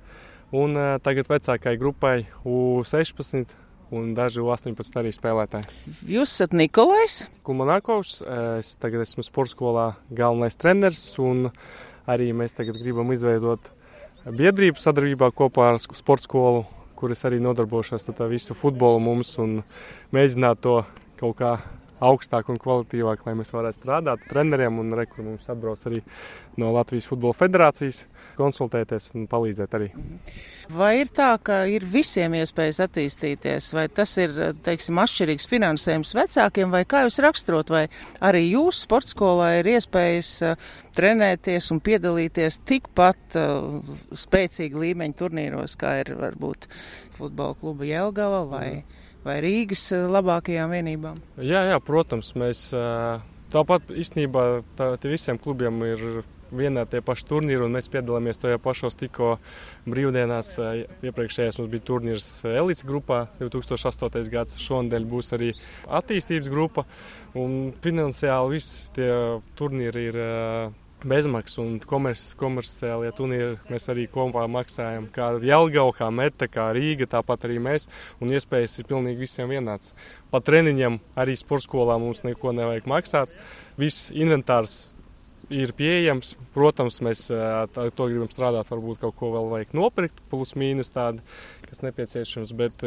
Un 0.56 0.78
tagad 1.06 1.28
vecākai 1.30 1.76
grupai 1.78 2.24
U16 2.44 3.52
un 3.94 4.14
daži 4.18 4.42
U18 4.44 4.98
arī 5.02 5.12
spēlētāji. 5.14 5.70
Jūs 6.10 6.34
esat 6.34 6.54
Nikolais? 6.58 7.24
Kulmanakovs. 7.46 8.20
Es 8.60 8.74
tagad 8.82 9.06
esmu 9.06 9.26
sporta 9.26 9.54
skolā 9.54 9.86
galvenais 10.10 10.58
treneris 10.60 11.04
un 11.22 11.50
arī 12.10 12.32
mēs 12.34 12.58
tagad 12.58 12.80
gribam 12.82 13.14
izveidot 13.14 13.72
biedrību 14.26 14.82
sadarbībā 14.82 15.32
kopā 15.38 15.72
ar 15.74 15.80
sporta 15.82 16.28
skolu, 16.28 16.64
kuras 17.00 17.24
arī 17.30 17.40
nodarbošās 17.44 18.10
ar 18.12 18.28
visu 18.30 18.58
futbolu 18.58 19.00
mums 19.02 19.36
un 19.42 19.62
mēģināt 20.16 20.62
to 20.66 20.82
kaut 21.20 21.38
kā 21.40 21.54
augstāk 22.04 22.50
un 22.52 22.60
kvalitīvāk, 22.60 23.26
lai 23.28 23.36
mēs 23.40 23.52
varētu 23.54 23.82
strādāt 23.82 24.24
treneriem 24.30 24.80
un 24.82 24.94
rekur 24.98 25.26
mums 25.26 25.48
atbrauc 25.52 25.82
arī 25.90 26.02
no 26.60 26.72
Latvijas 26.76 27.08
Futbola 27.10 27.36
Federācijas 27.38 28.04
konsultēties 28.40 29.10
un 29.18 29.28
palīdzēt 29.32 29.76
arī. 29.78 29.90
Vai 30.76 30.92
ir 31.02 31.12
tā, 31.16 31.32
ka 31.44 31.62
ir 31.72 31.86
visiem 31.88 32.36
iespējas 32.40 32.82
attīstīties, 32.86 33.72
vai 33.76 33.88
tas 33.92 34.16
ir, 34.22 34.36
teiksim, 34.66 35.00
atšķirīgs 35.04 35.50
finansējums 35.52 36.16
vecākiem, 36.18 36.72
vai 36.74 36.84
kā 36.90 37.04
jūs 37.06 37.20
raksturot, 37.26 37.74
vai 37.74 37.86
arī 38.26 38.46
jūsu 38.48 38.86
sporta 38.86 39.14
skolā 39.16 39.50
ir 39.60 39.72
iespējas 39.76 40.32
uh, 40.46 40.70
trenēties 40.98 41.72
un 41.74 41.84
piedalīties 41.84 42.62
tikpat 42.70 43.40
uh, 43.40 43.82
spēcīgi 44.16 44.86
līmeņa 44.86 45.20
turnīros, 45.20 45.76
kā 45.80 46.00
ir 46.04 46.16
varbūt 46.20 46.70
futbola 47.20 47.58
kluba 47.60 47.88
Jelgava 47.88 48.46
vai, 48.48 48.70
vai 49.26 49.40
Rīgas 49.46 49.86
uh, 49.96 50.08
labākajām 50.14 50.76
vienībām? 50.78 51.22
Jā, 51.44 51.66
jā, 51.72 51.80
protams, 51.84 52.34
mēs 52.40 52.70
tāpat 53.54 53.94
īstenībā 53.94 54.50
tā, 54.78 54.94
visiem 55.10 55.40
klubiem 55.42 55.82
ir 55.88 56.22
vienā 56.56 56.86
tie 56.90 57.02
paši 57.06 57.28
turnīri, 57.30 57.62
un 57.66 57.76
mēs 57.76 57.90
piedalāmies 57.94 58.42
tajā 58.42 58.60
pašos 58.62 58.98
tikko 59.00 59.36
brīvdienās. 59.90 60.56
Iepriekšējais 61.06 61.60
mums 61.60 61.72
bija 61.72 61.86
turnīrs 61.92 62.30
elites 62.50 62.86
grupā 62.90 63.26
2008. 63.42 64.26
gads, 64.34 64.60
šonadēļ 64.64 65.08
būs 65.10 65.34
arī 65.38 65.54
attīstības 66.00 66.52
grupa, 66.52 66.86
un 67.38 67.74
finansiāli 67.84 68.58
visi 68.58 68.94
tie 68.98 69.12
turnīri 69.60 70.08
ir 70.10 70.22
bezmaksas 71.08 71.60
un 71.62 71.78
komerci, 71.88 72.34
komerciālie 72.40 73.12
turnīri 73.16 73.58
mēs 73.72 73.90
arī 73.92 74.06
kopā 74.12 74.46
maksājam. 74.52 75.08
Kā 75.14 75.32
Jelgava, 75.46 75.94
kā 75.96 76.10
Meta, 76.14 76.50
kā 76.52 76.70
Rīga, 76.76 77.08
tāpat 77.10 77.48
arī 77.48 77.60
mēs. 77.64 77.88
Un 78.20 78.34
iespējas 78.36 78.80
ir 78.82 78.90
pilnīgi 78.90 79.24
visiem 79.24 79.52
vienāds. 79.52 79.94
Pat 80.34 80.48
treniņiem 80.50 81.00
arī 81.20 81.38
sporta 81.40 81.68
skolā 81.68 82.00
mums 82.02 82.26
neko 82.28 82.54
nevajag 82.56 82.90
maksāt. 82.90 83.36
Viss 83.80 84.10
inventārs 84.12 84.90
ir 85.50 85.74
pieejams. 85.78 86.36
Protams, 86.54 87.00
mēs 87.06 87.26
tā, 87.30 87.88
to 87.96 88.10
gribam 88.10 88.30
strādāt, 88.32 88.70
varbūt 88.70 89.02
kaut 89.04 89.18
ko 89.20 89.32
vēl 89.34 89.50
vajag 89.54 89.74
nopirkt, 89.78 90.22
plus 90.32 90.56
mīnus 90.60 90.94
tādu, 90.94 91.24
kas 91.70 91.84
nepieciešams. 91.86 92.52
Bet 92.58 92.84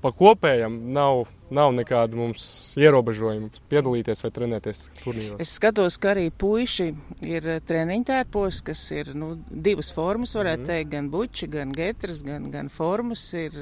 pa 0.00 0.12
kopējam 0.16 0.78
nav, 0.94 1.26
nav 1.52 1.74
nekāda 1.76 2.18
mums 2.18 2.44
ierobežojuma 2.80 3.50
piedalīties 3.72 4.24
vai 4.24 4.32
trenēties 4.38 4.82
turnīros. 5.02 5.42
Es 5.42 5.56
skatos, 5.58 5.98
ka 6.00 6.14
arī 6.14 6.28
puiši 6.30 6.88
ir 7.28 7.50
treniņu 7.68 8.08
tērpos, 8.12 8.62
kas 8.70 8.86
ir 8.96 9.12
nu, 9.18 9.34
divas 9.50 9.92
formas, 9.94 10.34
varētu 10.38 10.64
mm. 10.64 10.70
teikt, 10.72 10.92
gan 10.94 11.12
buči, 11.12 11.50
gan 11.52 11.76
getras, 11.76 12.24
gan, 12.26 12.48
gan 12.54 12.72
formas 12.72 13.26
ir 13.36 13.56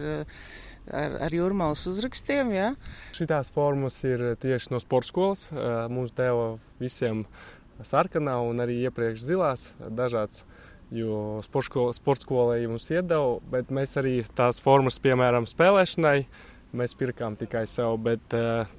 ar, 0.92 1.18
ar 1.28 1.34
jūrmālas 1.34 1.86
uzrakstiem. 1.90 2.52
Ja? 2.56 2.72
Šitās 3.16 3.52
formas 3.54 3.98
ir 4.06 4.34
tieši 4.40 4.74
no 4.74 4.82
sporta 4.82 5.10
skolas. 5.10 5.46
Mums 5.92 6.14
deva 6.16 6.54
visiem 6.82 7.24
sarkanā 7.84 8.38
un 8.46 8.62
arī 8.62 8.80
iepriekš 8.88 9.26
zilās 9.28 9.68
dažādas. 9.78 10.44
Jo 10.94 11.40
sporta 11.44 12.22
skolai 12.22 12.62
mums 12.64 12.86
iedeva, 12.88 13.36
bet 13.52 13.72
mēs 13.74 13.98
arī 14.00 14.22
tās 14.36 14.56
formas, 14.64 14.96
piemēram, 15.04 15.44
spēlēšanai, 15.44 16.22
mēs 16.78 16.94
pirkām 16.96 17.36
tikai 17.36 17.66
sev. 17.68 17.98
Bet, 18.04 18.24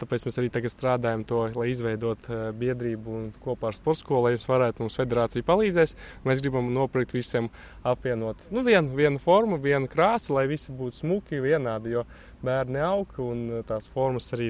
tāpēc 0.01 0.25
mēs 0.25 0.39
arī 0.41 0.49
tagad 0.53 0.73
strādājam 0.73 1.25
to, 1.29 1.43
lai 1.53 1.67
izveidotu 1.69 2.39
biedrību 2.57 3.13
un 3.19 3.27
kopā 3.43 3.69
ar 3.69 3.77
sporta 3.77 4.01
skolu, 4.01 4.31
jums 4.33 4.49
varētu 4.49 4.85
mums 4.85 4.97
federācija 4.97 5.45
palīdzēs. 5.45 5.95
Mēs 6.25 6.41
gribam 6.45 6.71
nopirkt 6.73 7.13
visiem 7.13 7.51
apvienot 7.85 8.49
nu, 8.53 8.65
vienu, 8.65 8.93
vienu 8.97 9.21
formu, 9.21 9.61
vienu 9.61 9.89
krāsu, 9.91 10.33
lai 10.37 10.47
visi 10.49 10.73
būtu 10.73 11.03
smuki, 11.03 11.43
vienādi. 11.45 11.93
Jo 11.93 12.07
bērni 12.45 12.79
aug 12.83 13.17
un 13.21 13.45
tās 13.67 13.89
formas 13.91 14.31
arī 14.33 14.49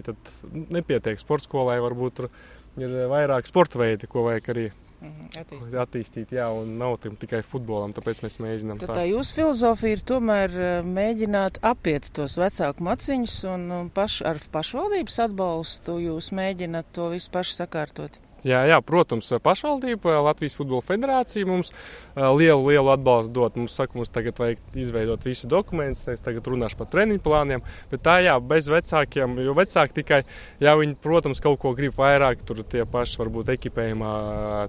nepietiek 0.54 1.20
sporta 1.20 1.48
skolai. 1.48 1.80
Varbūt 1.84 2.20
tur 2.20 2.32
ir 2.78 2.94
vairāk 3.10 3.50
sporta 3.50 3.80
veidi, 3.82 4.08
ko 4.10 4.26
vajag 4.28 4.50
arī 4.54 4.66
mhm, 4.70 5.28
attīstīt. 5.42 5.76
attīstīt 5.84 6.34
jā, 6.38 6.48
un 6.54 6.76
nav 6.82 6.98
tikai 7.02 7.42
futbolam, 7.46 7.94
tāpēc 7.98 8.22
mēs 8.26 8.40
mēģinām. 8.44 8.80
Tad 8.82 8.94
tā, 8.94 9.00
tā 9.02 9.08
jūsu 9.10 9.38
filozofija 9.40 9.98
ir 9.98 10.06
tomēr 10.14 10.56
eh, 10.56 10.72
mēģināt 10.86 11.62
apiet 11.66 12.12
tos 12.16 12.38
vecāku 12.40 12.86
maciņus 12.86 13.38
un 13.56 13.68
paš, 13.96 14.22
ar 14.30 14.42
pašvaldības 14.54 15.22
atbalstu 15.28 16.00
jūs 16.06 16.34
mēģināt 16.36 16.92
to 16.96 17.12
visu 17.16 17.34
paši 17.34 17.62
sakārtot. 17.64 18.22
Jā, 18.48 18.62
jā, 18.70 18.78
protams, 18.80 19.28
pašvaldība, 19.44 20.14
Latvijas 20.24 20.54
Futbola 20.56 20.80
Federācija 20.86 21.48
mums 21.48 21.74
lielu, 22.16 22.70
lielu 22.70 22.92
atbalstu 22.94 23.34
dod. 23.36 23.58
Mums 23.60 23.74
saka, 23.76 23.98
mums 24.00 24.14
tagad 24.16 24.40
vajag 24.40 24.78
izveidot 24.80 25.26
visu 25.28 25.50
dokumentus, 25.52 26.06
es 26.08 26.24
tagad 26.24 26.48
runāšu 26.48 26.80
par 26.80 26.88
treniņu 26.94 27.20
plāniem, 27.26 27.66
bet 27.92 28.04
tā 28.06 28.20
jā, 28.24 28.38
bez 28.40 28.70
vecākiem, 28.72 29.36
jo 29.44 29.56
vecāki 29.58 29.98
tikai, 29.98 30.22
jā, 30.64 30.76
viņi, 30.80 30.96
protams, 31.04 31.42
kaut 31.44 31.60
ko 31.60 31.74
grib 31.76 31.98
vairāk, 32.00 32.46
tur 32.48 32.62
tie 32.64 32.86
paši 32.88 33.20
varbūt 33.20 33.52
ekipējumā 33.58 34.14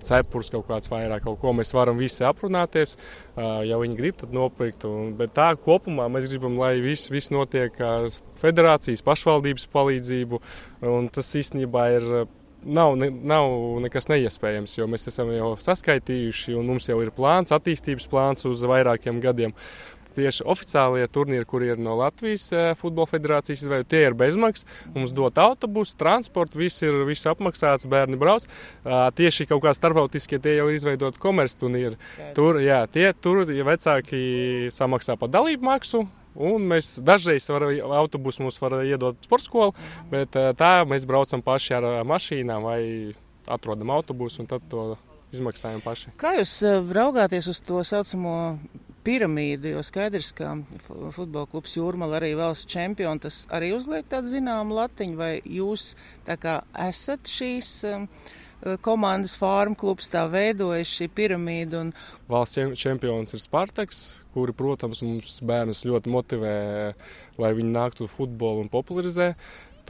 cepurs 0.08 0.50
kaut 0.50 0.66
kāds 0.72 0.90
vairāk, 0.90 1.22
kaut 1.28 1.38
ko 1.38 1.54
mēs 1.54 1.70
varam 1.76 2.02
visi 2.02 2.26
aprunāties, 2.26 2.96
ja 3.38 3.78
viņi 3.78 4.00
grib, 4.02 4.18
tad 4.18 4.34
nopirkt. 4.34 4.88
Bet 5.14 5.36
tā 5.38 5.52
kopumā 5.62 6.08
mēs 6.10 6.26
gribam, 6.32 6.58
lai 6.58 6.74
viss, 6.82 7.12
viss 7.14 7.30
notiek 7.30 7.78
ar 7.86 8.10
federācijas 8.42 9.06
pašvaldības 9.06 9.70
palīdzību, 9.70 10.42
un 10.90 11.10
tas 11.14 11.30
īstenībā 11.38 11.88
ir 12.00 12.12
nav, 12.64 12.96
ne, 13.00 13.10
nav 13.10 13.80
nekas 13.84 14.10
neiespējams, 14.10 14.76
jo 14.78 14.88
mēs 14.90 15.08
esam 15.10 15.30
jau 15.34 15.54
saskaitījuši, 15.60 16.56
un 16.58 16.68
mums 16.72 16.90
jau 16.90 16.98
ir 17.04 17.12
plāns, 17.14 17.54
attīstības 17.54 18.08
plāns 18.10 18.46
uz 18.48 18.66
vairākiem 18.68 19.22
gadiem. 19.22 19.56
Tieši 20.10 20.42
oficiālie 20.50 21.04
turnīri, 21.06 21.46
kur 21.46 21.62
ir 21.62 21.78
no 21.78 21.94
Latvijas 22.00 22.48
eh, 22.50 22.72
Futbola 22.78 23.06
Federācijas 23.06 23.62
izveidoti, 23.62 23.92
tie 23.92 24.00
ir 24.08 24.16
bezmaksas. 24.18 24.66
Mums 24.90 25.14
dot 25.14 25.38
autobusu, 25.38 25.94
transportu, 26.00 26.58
viss 26.58 26.82
ir 26.82 27.04
viss 27.06 27.28
apmaksāts, 27.30 27.86
bērni 27.90 28.18
brauc. 28.18 28.48
Tieši 28.82 29.46
kaut 29.52 29.62
kā 29.62 29.74
starptautiskie 29.76 30.40
tie 30.42 30.56
jau 30.58 30.66
ir 30.66 30.80
izveidoti 30.80 31.22
komercturnīri. 31.22 32.00
Tur, 32.34 32.58
jā, 32.64 32.82
tie, 32.90 33.12
tur 33.14 33.44
ja 33.54 33.66
vecāki 33.70 34.72
samaksā 34.74 35.14
par 35.20 35.30
dalību 35.30 35.70
maksu, 35.70 36.08
Un 36.38 36.66
mēs 36.70 36.94
dažreiz 37.02 37.48
varam, 37.50 37.72
autobusu 37.98 38.44
mums 38.44 38.60
var 38.62 38.78
iedot 38.84 39.18
sporta 39.26 39.48
skolu, 39.48 39.88
bet 40.12 40.36
eh, 40.38 40.52
tā 40.58 40.84
mēs 40.88 41.06
braucam 41.08 41.42
paši 41.42 41.74
ar 41.80 41.88
eh, 41.88 42.02
mašīnām 42.06 42.66
vai 42.68 42.82
atrodam 43.50 43.90
autobusu 43.96 44.44
un 44.44 44.50
tad 44.50 44.66
to 44.70 44.92
izmaksājam 45.34 45.82
paši. 45.82 46.14
Kā 46.20 46.36
jūs 46.38 46.54
eh, 46.66 46.78
raugāties 46.94 47.50
uz 47.50 47.62
to 47.66 47.82
saucamo 47.86 48.36
piramīdu, 49.04 49.72
jo 49.74 49.82
skaidrs, 49.86 50.30
ka 50.36 50.52
futbola 51.16 51.48
klubs 51.50 51.74
Jūrmala 51.78 52.18
arī 52.20 52.34
valsts 52.38 52.68
čempioni, 52.70 53.22
tas 53.24 53.42
arī 53.50 53.72
uzliek 53.74 54.06
tādu 54.10 54.30
zināmu 54.30 54.76
latiņu, 54.76 55.16
vai 55.18 55.32
jūs 55.40 55.94
tā 56.28 56.36
kā 56.38 56.60
esat 56.88 57.30
šīs 57.32 57.72
komandas 58.84 59.34
farm 59.38 59.74
klubs 59.78 60.10
tā 60.12 60.26
veidojas 60.30 60.90
šī 60.98 61.08
piramīda. 61.16 61.84
Un... 61.84 61.92
Valsts 62.30 62.80
čempions 62.80 63.34
ir 63.34 63.42
Spartaks, 63.42 64.02
kuri, 64.34 64.54
protams, 64.56 65.02
mums 65.06 65.38
bērnus 65.46 65.84
ļoti 65.88 66.12
motivē, 66.12 66.54
lai 67.40 67.52
viņi 67.56 67.74
nāktu 67.74 68.06
uz 68.06 68.14
futbolu 68.14 68.66
un 68.66 68.72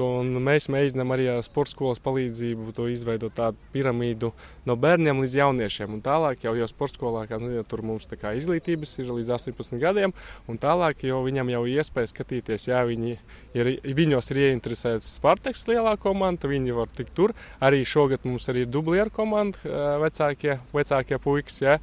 popularizē. 0.00 0.20
Un 0.20 0.42
mēs 0.42 0.68
mēģinām 0.72 1.12
arī 1.14 1.28
ar 1.30 1.42
sporta 1.44 1.74
skolas 1.74 2.00
palīdzību 2.02 2.72
to 2.74 2.88
izveidot 2.88 3.34
tādu 3.34 3.56
piramīdu 3.72 4.32
no 4.66 4.76
bērniem 4.76 5.20
līdz 5.20 5.36
jauniešiem. 5.36 5.94
Un 5.94 6.02
tālāk 6.02 6.44
jau, 6.44 6.54
jau 6.54 6.68
sporta 6.68 6.96
skolā, 6.96 7.26
kā 7.28 7.38
zināt, 7.38 7.68
tur 7.68 7.82
mums 7.82 8.08
kā 8.20 8.34
izglītības 8.36 8.98
ir 8.98 9.12
līdz 9.12 9.32
18 9.36 9.80
gadiem, 9.80 10.12
un 10.48 10.58
tālāk 10.58 11.04
jau 11.04 11.22
viņam 11.24 11.50
jau 11.50 11.64
ir 11.66 11.80
iespēja 11.80 12.12
skatīties, 12.12 12.68
ja 12.68 12.82
viņi 12.84 13.16
ir, 13.54 13.72
viņos 13.84 14.30
ir 14.32 14.42
ieinteresēts 14.46 15.08
Spartaks 15.16 15.66
lielā 15.68 15.96
komanda, 16.00 16.48
viņi 16.50 16.76
var 16.76 16.92
tikt 16.94 17.14
tur. 17.14 17.34
Arī 17.60 17.84
šogad 17.84 18.24
mums 18.24 18.48
arī 18.50 18.66
ir 18.66 18.70
dublieru 18.70 19.10
komanda, 19.10 19.58
vecākie, 20.02 20.58
vecākie 20.74 21.20
puikas. 21.22 21.60
Ja 21.62 21.80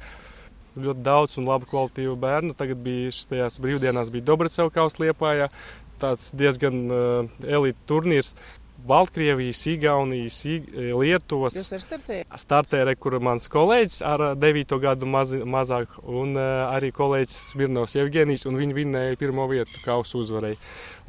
ļoti 0.78 1.02
daudz 1.02 1.34
un 1.40 1.48
labu 1.48 1.66
kvalitīvu 1.66 2.14
bērnu. 2.20 2.54
Tagad 2.54 2.78
bija 2.84 3.10
šajās 3.10 3.58
brīvdienās 3.62 4.12
bija 4.14 4.28
Dobracevkaus 4.28 5.00
liepājā. 5.02 5.48
Tāds 5.98 6.30
diezgan 6.36 6.86
uh, 6.88 7.36
elite 7.46 7.78
turnīrs. 7.90 8.34
Baltkrievijas, 8.88 9.58
Igaunijas, 9.66 10.36
Lietuvas. 10.96 11.56
Jūs 11.58 11.66
esat 11.66 11.82
startēji? 11.82 12.26
Startēja, 12.38 12.94
kur 13.02 13.16
mans 13.20 13.50
kolēģis 13.50 13.98
ar 14.06 14.22
9 14.38 14.78
gadu 14.84 15.08
maz, 15.10 15.34
mazāk, 15.34 15.98
un 16.06 16.38
uh, 16.38 16.68
arī 16.70 16.92
kolēģis 16.94 17.40
Smirnovs 17.50 17.98
Evgenijs, 17.98 18.46
un 18.48 18.56
viņi 18.60 18.78
vinnēja 18.78 19.18
pirmo 19.20 19.48
vietu 19.50 19.82
kausu 19.84 20.22
uzvarēja. 20.22 20.60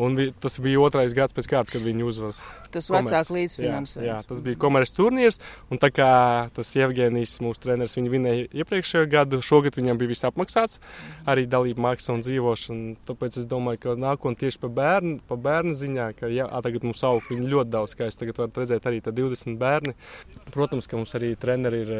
Un 0.01 0.17
vi, 0.17 0.31
tas 0.41 0.57
bija 0.63 0.81
otrais 0.81 1.13
gads 1.15 1.37
pēc 1.37 1.51
kārtas, 1.53 1.77
kad 1.77 1.85
viņi 1.85 2.09
uzvarēja 2.09 2.57
tas 2.73 2.89
vecāks 2.93 3.31
līdzfinansējums. 3.33 4.05
Jā, 4.05 4.15
jā, 4.15 4.17
tas 4.29 4.41
bija 4.45 4.59
komerces 4.61 4.95
turnīrs, 4.97 5.39
un 5.69 5.81
tā 5.81 5.91
kā 5.93 6.09
tas 6.55 6.71
Jevgenijs, 6.75 7.37
mūsu 7.43 7.63
treneris, 7.65 7.95
viņu 7.97 8.13
vinēja 8.13 8.49
iepriekšējo 8.63 9.09
gadu, 9.11 9.41
šogad 9.45 9.79
viņam 9.79 10.01
bija 10.01 10.13
viss 10.13 10.27
apmaksāts, 10.29 10.81
arī 11.29 11.45
dalība 11.49 11.89
maksa 11.89 12.15
un 12.15 12.25
dzīvošana. 12.25 12.97
Tāpēc 13.09 13.39
es 13.41 13.47
domāju, 13.49 13.83
ka 13.85 13.95
nākotnē 13.99 14.43
tieši 14.43 14.63
pa 14.63 14.73
bērnu, 14.81 15.15
pa 15.29 15.39
bērnu 15.39 15.77
ziņā, 15.77 16.11
ka 16.19 16.31
jā, 16.33 16.49
tagad 16.65 16.85
mums 16.87 17.05
aug 17.07 17.31
ļoti 17.31 17.73
daudz, 17.73 17.95
kā 17.97 18.09
es 18.09 18.19
tagad 18.19 18.41
varu 18.41 18.63
redzēt, 18.63 18.89
arī 18.89 19.01
20 19.05 19.57
bērni. 19.59 19.95
Protams, 20.53 20.89
ka 20.89 20.99
mums 20.99 21.15
arī 21.17 21.33
treneri 21.39 21.83
ir 21.85 21.97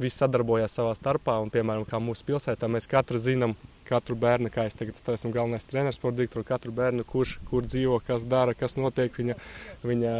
visi 0.00 0.20
sadarbojās 0.20 0.76
savā 0.78 0.94
starpā. 0.98 1.36
Un, 1.42 1.52
piemēram, 1.54 1.86
mūsu 2.04 2.26
pilsētā, 2.28 2.70
mēs 2.70 2.88
katru 2.90 3.20
zinām, 3.20 3.56
katru 3.88 4.16
bērnu, 4.18 4.50
kā 4.52 4.66
es 4.68 4.78
tagad 4.78 4.98
esmu 5.14 5.32
galvenais 5.34 5.68
treneris, 5.68 6.00
sporta 6.00 6.22
direktors, 6.22 6.48
katru 6.48 6.72
bērnu, 6.74 7.04
kurš 7.08 7.38
kur 7.50 7.66
dzīvo, 7.66 8.00
kas 8.06 8.26
dara, 8.28 8.56
kas 8.58 8.78
notiek 8.80 9.14
viņa, 9.20 9.38
viņa 9.84 10.14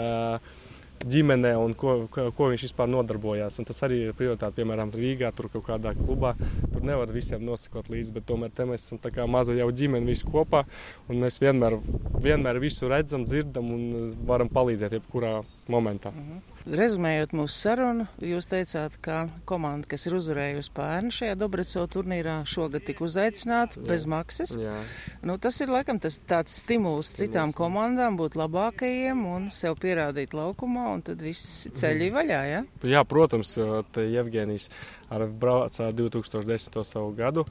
ģimenē 1.05 1.53
un 1.61 1.75
ko, 1.77 1.95
ko, 2.13 2.29
ko 2.37 2.49
viņš 2.53 2.67
vispār 2.69 2.89
nodarbojās. 2.91 3.59
Un 3.61 3.69
tas 3.69 3.81
arī 3.87 4.01
ir 4.07 4.17
prioritāte, 4.17 4.57
piemēram, 4.61 4.93
Rīgā, 4.95 5.31
tur 5.37 5.51
kaut 5.53 5.67
kādā 5.69 5.93
klubā. 5.97 6.35
Tur 6.73 6.85
nevar 6.87 7.13
visiem 7.13 7.45
nosakot 7.45 7.91
līdzi, 7.93 8.15
bet 8.17 8.29
tomēr 8.29 8.55
mēs 8.71 8.87
esam 8.87 9.01
tā 9.03 9.13
kā 9.15 9.27
maza 9.31 9.57
jau 9.57 9.69
ģimene 9.69 10.09
visi 10.09 10.29
kopā. 10.29 10.65
Mēs 11.11 11.41
vienmēr, 11.43 11.77
vienmēr 12.25 12.61
visu 12.63 12.89
redzam, 12.91 13.27
dzirdam 13.29 13.73
un 13.75 14.15
varam 14.29 14.51
palīdzēt 14.53 14.99
jebkurā 14.99 15.37
momentā. 15.71 16.13
Mhm. 16.13 16.43
Rezumējot 16.65 17.35
mūsu 17.37 17.59
sarunu, 17.59 18.07
jūs 18.25 18.47
teicāt, 18.49 18.97
ka 19.05 19.29
komanda, 19.45 19.85
kas 19.89 20.07
ir 20.09 20.15
uzvarējusi 20.17 20.73
pērni 20.73 21.13
šajā 21.13 21.35
Dobreco 21.37 21.83
turnīrā, 21.93 22.39
šogad 22.49 22.87
tika 22.87 23.05
uzaicināta 23.05 23.83
bez 23.85 24.07
maksas. 24.09 24.55
Jā. 24.57 24.79
Nu, 25.21 25.37
tas 25.37 25.61
ir 25.61 25.69
laikam 25.69 26.01
tas 26.01 26.17
tāds 26.25 26.57
stimuls 26.63 27.13
citām 27.19 27.53
komandām 27.53 28.17
būt 28.17 28.39
labākajiem 28.41 29.27
un 29.29 29.51
sev 29.53 29.77
pierādīt 29.83 30.33
laukumā, 30.33 30.89
un 30.95 31.05
tad 31.05 31.21
viss 31.21 31.69
ceļi 31.77 32.09
vaļā, 32.17 32.41
ja? 32.49 32.65
Jā, 32.81 33.05
protams, 33.05 33.59
te 33.93 34.09
Jevgenijs 34.09 34.71
ar 35.13 35.29
braucā 35.29 35.93
2010. 35.93 36.81
savu 36.81 37.13
gadu, 37.13 37.45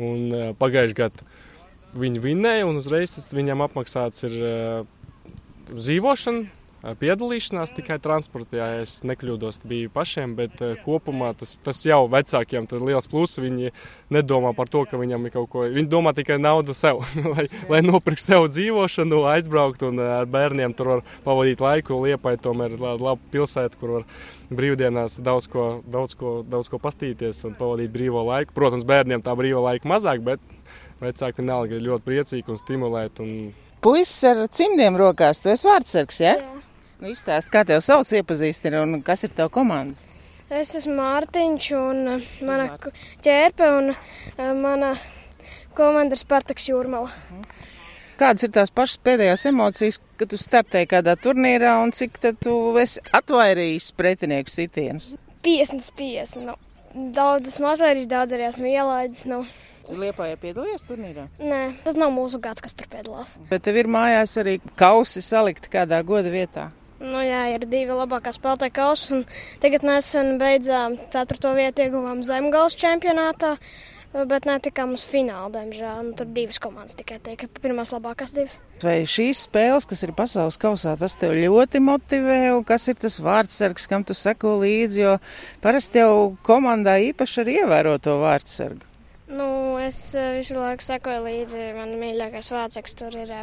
un 0.00 0.54
pagājuši 0.56 1.02
gadu 1.04 1.28
viņi 2.00 2.20
vinnēja, 2.22 2.66
un 2.66 2.80
uzreiz 2.80 3.12
viņam 3.34 3.68
apmaksāts 3.68 4.24
ir 4.26 4.40
dzīvošana, 5.68 6.63
piedalīšanās 7.00 7.72
tikai 7.72 7.96
transportā, 8.02 8.58
ja 8.58 8.82
es 8.82 8.98
nekļūdos, 9.08 9.62
bija 9.68 9.90
pašiem, 9.92 10.34
bet 10.36 10.60
kopumā 10.84 11.30
tas, 11.38 11.56
tas 11.64 11.80
jau 11.86 12.02
vecākiem 12.12 12.68
ir 12.68 12.84
liels 12.84 13.08
pluss. 13.08 13.40
Viņi 13.40 13.72
nedomā 14.12 14.52
par 14.56 14.68
to, 14.72 14.84
ka 14.88 15.00
viņam 15.00 15.24
ir 15.24 15.34
kaut 15.34 15.48
ko, 15.52 15.64
viņi 15.72 15.88
domā 15.90 16.12
tikai 16.16 16.36
naudu 16.42 16.76
sev, 16.76 17.00
lai, 17.34 17.46
lai 17.72 17.80
nopirkt 17.84 18.20
sev 18.20 18.50
dzīvošanu, 18.52 19.22
aizbraukt 19.32 19.86
un 19.88 20.02
ar 20.04 20.28
bērniem 20.30 20.76
tur 20.76 20.92
var 20.92 21.04
pavadīt 21.24 21.64
laiku. 21.64 22.02
Liepai 22.04 22.36
tomēr 22.42 22.76
ir 22.76 22.84
laba 22.84 23.16
pilsēta, 23.32 23.80
kur 23.80 23.98
var 23.98 24.08
brīvdienās 24.54 25.20
daudz 25.24 25.48
ko, 25.50 25.68
daudz 25.88 26.18
ko, 26.20 26.36
daudz 26.44 26.68
ko 26.68 26.80
pastīties 26.82 27.46
un 27.48 27.56
pavadīt 27.58 27.94
brīvo 27.94 28.26
laiku. 28.28 28.52
Protams, 28.56 28.84
bērniem 28.88 29.24
tā 29.24 29.32
brīva 29.38 29.64
laika 29.70 29.88
mazāk, 29.88 30.20
bet 30.26 30.42
vecāki 31.00 31.40
vienalga 31.40 31.78
ir 31.78 31.88
ļoti 31.88 32.10
priecīgi 32.10 32.52
un 32.52 32.60
stimulēti. 32.60 33.24
Un... 33.24 33.78
Puisis 33.84 34.20
ar 34.28 34.44
cimdiem 34.52 35.00
rokās, 35.00 35.40
tu 35.44 35.52
esi 35.52 35.68
vārdsargs, 35.68 36.20
ja? 36.20 36.36
Jā. 36.36 36.53
Nu, 37.00 37.10
izstāst, 37.10 37.50
kā 37.52 37.64
tev 37.66 37.82
sauc 37.84 38.08
iepazīstini 38.14 38.78
un 38.80 39.00
kas 39.04 39.26
ir 39.26 39.32
tava 39.34 39.50
komanda? 39.52 39.98
Es 40.54 40.74
esmu 40.78 40.94
Mārtiņš 40.98 41.68
un 41.78 42.02
mana 42.46 42.66
ķērpe 43.24 43.70
un 43.78 43.94
mana 44.60 44.92
komanda 45.74 46.14
ir 46.14 46.20
Spartaks 46.20 46.68
Jūrmala. 46.68 47.10
Kādas 48.14 48.46
ir 48.46 48.52
tās 48.54 48.70
pašas 48.70 49.00
pēdējās 49.02 49.42
emocijas, 49.50 49.98
kad 50.20 50.30
tu 50.30 50.38
startēji 50.38 50.92
kādā 50.92 51.16
turnīrā 51.18 51.72
un 51.82 51.90
cik 51.96 52.20
tad 52.22 52.38
tu 52.44 52.54
esi 52.78 53.02
atvairījis 53.18 53.90
pretinieku 53.98 54.54
sitienus? 54.54 55.16
50, 55.42 55.90
50. 55.98 56.46
Nu. 56.46 56.54
Daudz 57.16 57.50
esmu 57.50 57.72
atvairījis, 57.72 58.06
daudz 58.12 58.36
arī 58.36 58.46
esmu 58.52 58.70
ielaidis. 58.70 59.24
Nu. 59.26 59.40
Liepā 59.90 60.30
jau 60.30 60.38
piedalījies 60.44 60.86
turnīrā? 60.86 61.26
Nē, 61.42 61.64
tas 61.82 61.98
nav 61.98 62.14
mūsu 62.14 62.38
gads, 62.44 62.62
kas 62.64 62.78
tur 62.78 62.86
piedalās. 62.92 63.34
Bet 63.50 63.66
tev 63.66 63.82
ir 63.82 63.90
mājās 63.90 64.38
arī 64.40 64.60
kausi 64.78 65.24
salikti 65.24 65.72
kādā 65.74 65.98
goda 66.06 66.30
vietā. 66.32 66.70
Nu, 67.04 67.20
jā, 67.20 67.42
ir 67.52 67.66
divi 67.68 67.92
labākā 67.92 68.32
spēlētāja 68.32 68.72
kausi. 68.72 69.24
Tagad 69.60 69.82
nesen 69.84 70.38
beidzām 70.40 70.96
ceturto 71.12 71.52
vietu, 71.56 71.84
ieguvām 71.84 72.22
zemgājas 72.24 72.78
čempionātā. 72.80 73.58
Bet 74.14 74.46
netikām 74.46 74.92
uz 74.94 75.02
finālu, 75.10 75.50
diemžēl. 75.56 75.98
Nu, 76.06 76.12
tur 76.16 76.28
divas 76.30 76.60
komandas 76.62 76.94
tikai 76.94 77.18
tiek, 77.20 77.40
pirmās 77.58 77.90
labākās 77.90 78.32
divas. 78.36 78.54
Vai 78.80 79.00
šīs 79.10 79.42
spēles, 79.48 79.88
kas 79.90 80.04
ir 80.06 80.12
pasaules 80.16 80.56
kausā, 80.62 80.94
tas 81.00 81.18
tev 81.18 81.34
ļoti 81.34 81.82
motivē, 81.82 82.38
un 82.54 82.62
kas 82.68 82.86
ir 82.92 82.96
tas 83.02 83.18
vārdsargs, 83.18 83.88
kam 83.90 84.06
tu 84.06 84.14
seko 84.14 84.54
līdzi, 84.62 85.02
jo 85.02 85.16
parasti 85.64 86.00
jau 86.00 86.14
komandā 86.46 86.94
īpaši 87.10 87.42
arī 87.42 87.58
ievēro 87.64 87.96
to 87.98 88.14
vārdsargu. 88.22 88.86
Nu, 89.34 89.48
es 89.82 89.98
visu 90.38 90.56
laiku 90.62 90.86
sekoju 90.86 91.26
līdzi. 91.26 91.66
Man 91.74 91.96
mīļākais 91.98 92.54
vārdsargs 92.54 92.96
tur 93.02 93.18
ir, 93.18 93.34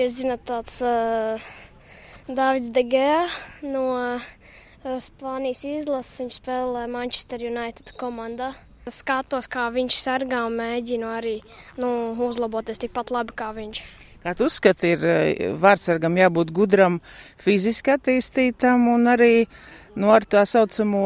jūs 0.00 0.18
zināt, 0.22 0.48
tāds. 0.48 0.80
Uh, 0.80 1.52
Dārvids 2.24 2.70
Degea 2.72 3.26
no 3.60 3.84
uh, 3.92 4.22
Spānijas 5.04 5.60
izlases. 5.68 6.22
Viņš 6.22 6.38
spēlē 6.40 6.86
Manchester 6.88 7.42
United 7.44 7.92
komandā. 8.00 8.54
Skatos, 8.88 9.44
kā 9.48 9.66
viņš 9.72 9.98
sargā 10.00 10.42
un 10.48 10.56
mēģinu 10.56 11.08
arī 11.08 11.34
nu, 11.80 11.90
uzlaboties 12.24 12.80
tikpat 12.80 13.12
labi 13.12 13.36
kā 13.36 13.50
viņš. 13.56 13.82
Kā 14.24 14.32
tu 14.32 14.48
uzskati, 14.48 14.94
ir 14.96 15.52
vārdsargam 15.60 16.16
jābūt 16.16 16.52
gudram, 16.56 16.96
fiziski 17.40 17.92
attīstītam 17.92 18.86
un 18.88 19.04
arī 19.12 19.44
nu, 20.00 20.08
ar 20.08 20.24
tā 20.24 20.46
saucamo 20.48 21.04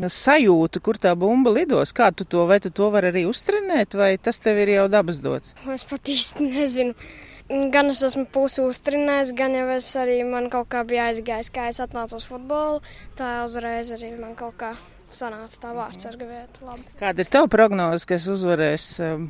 sajūtu, 0.00 0.80
kur 0.80 0.96
tā 0.96 1.12
bumba 1.20 1.52
lidos. 1.52 1.92
Kā 1.96 2.08
tu 2.16 2.24
to, 2.24 2.46
vai 2.48 2.62
tu 2.64 2.72
to 2.72 2.88
vari 2.94 3.12
arī 3.12 3.26
uztrenēt, 3.28 3.96
vai 4.00 4.14
tas 4.16 4.40
tev 4.40 4.64
ir 4.64 4.72
jau 4.78 4.88
dabas 4.92 5.20
dots? 5.20 5.52
Es 5.72 5.84
pat 5.88 6.08
īsti 6.16 6.48
nezinu. 6.48 6.96
Gan 7.46 7.92
es 7.92 8.02
esmu 8.02 8.24
pusi 8.34 8.62
uztrinājis, 8.64 9.30
gan 9.38 9.54
jau 9.54 9.68
es 9.76 9.88
arī 9.98 10.18
man 10.26 10.50
kaut 10.50 10.66
kā 10.72 10.82
bija 10.88 11.08
aizgājis, 11.12 11.52
kā 11.54 11.68
es 11.70 11.78
atnācu 11.82 12.18
uz 12.18 12.26
futbolu. 12.26 12.80
Tā 13.18 13.44
uzreiz 13.46 13.92
arī 13.94 14.10
man 14.18 14.34
kaut 14.38 14.56
kā 14.58 14.72
sanāca 15.14 15.60
tā 15.62 15.74
vārds 15.76 16.08
ar 16.08 16.16
vietu. 16.18 16.66
Labi. 16.66 16.86
Kāda 16.98 17.22
ir 17.22 17.30
tava 17.30 17.50
prognoze, 17.52 18.08
kas 18.10 18.26
uzvarēs 18.32 18.88
um, 19.06 19.28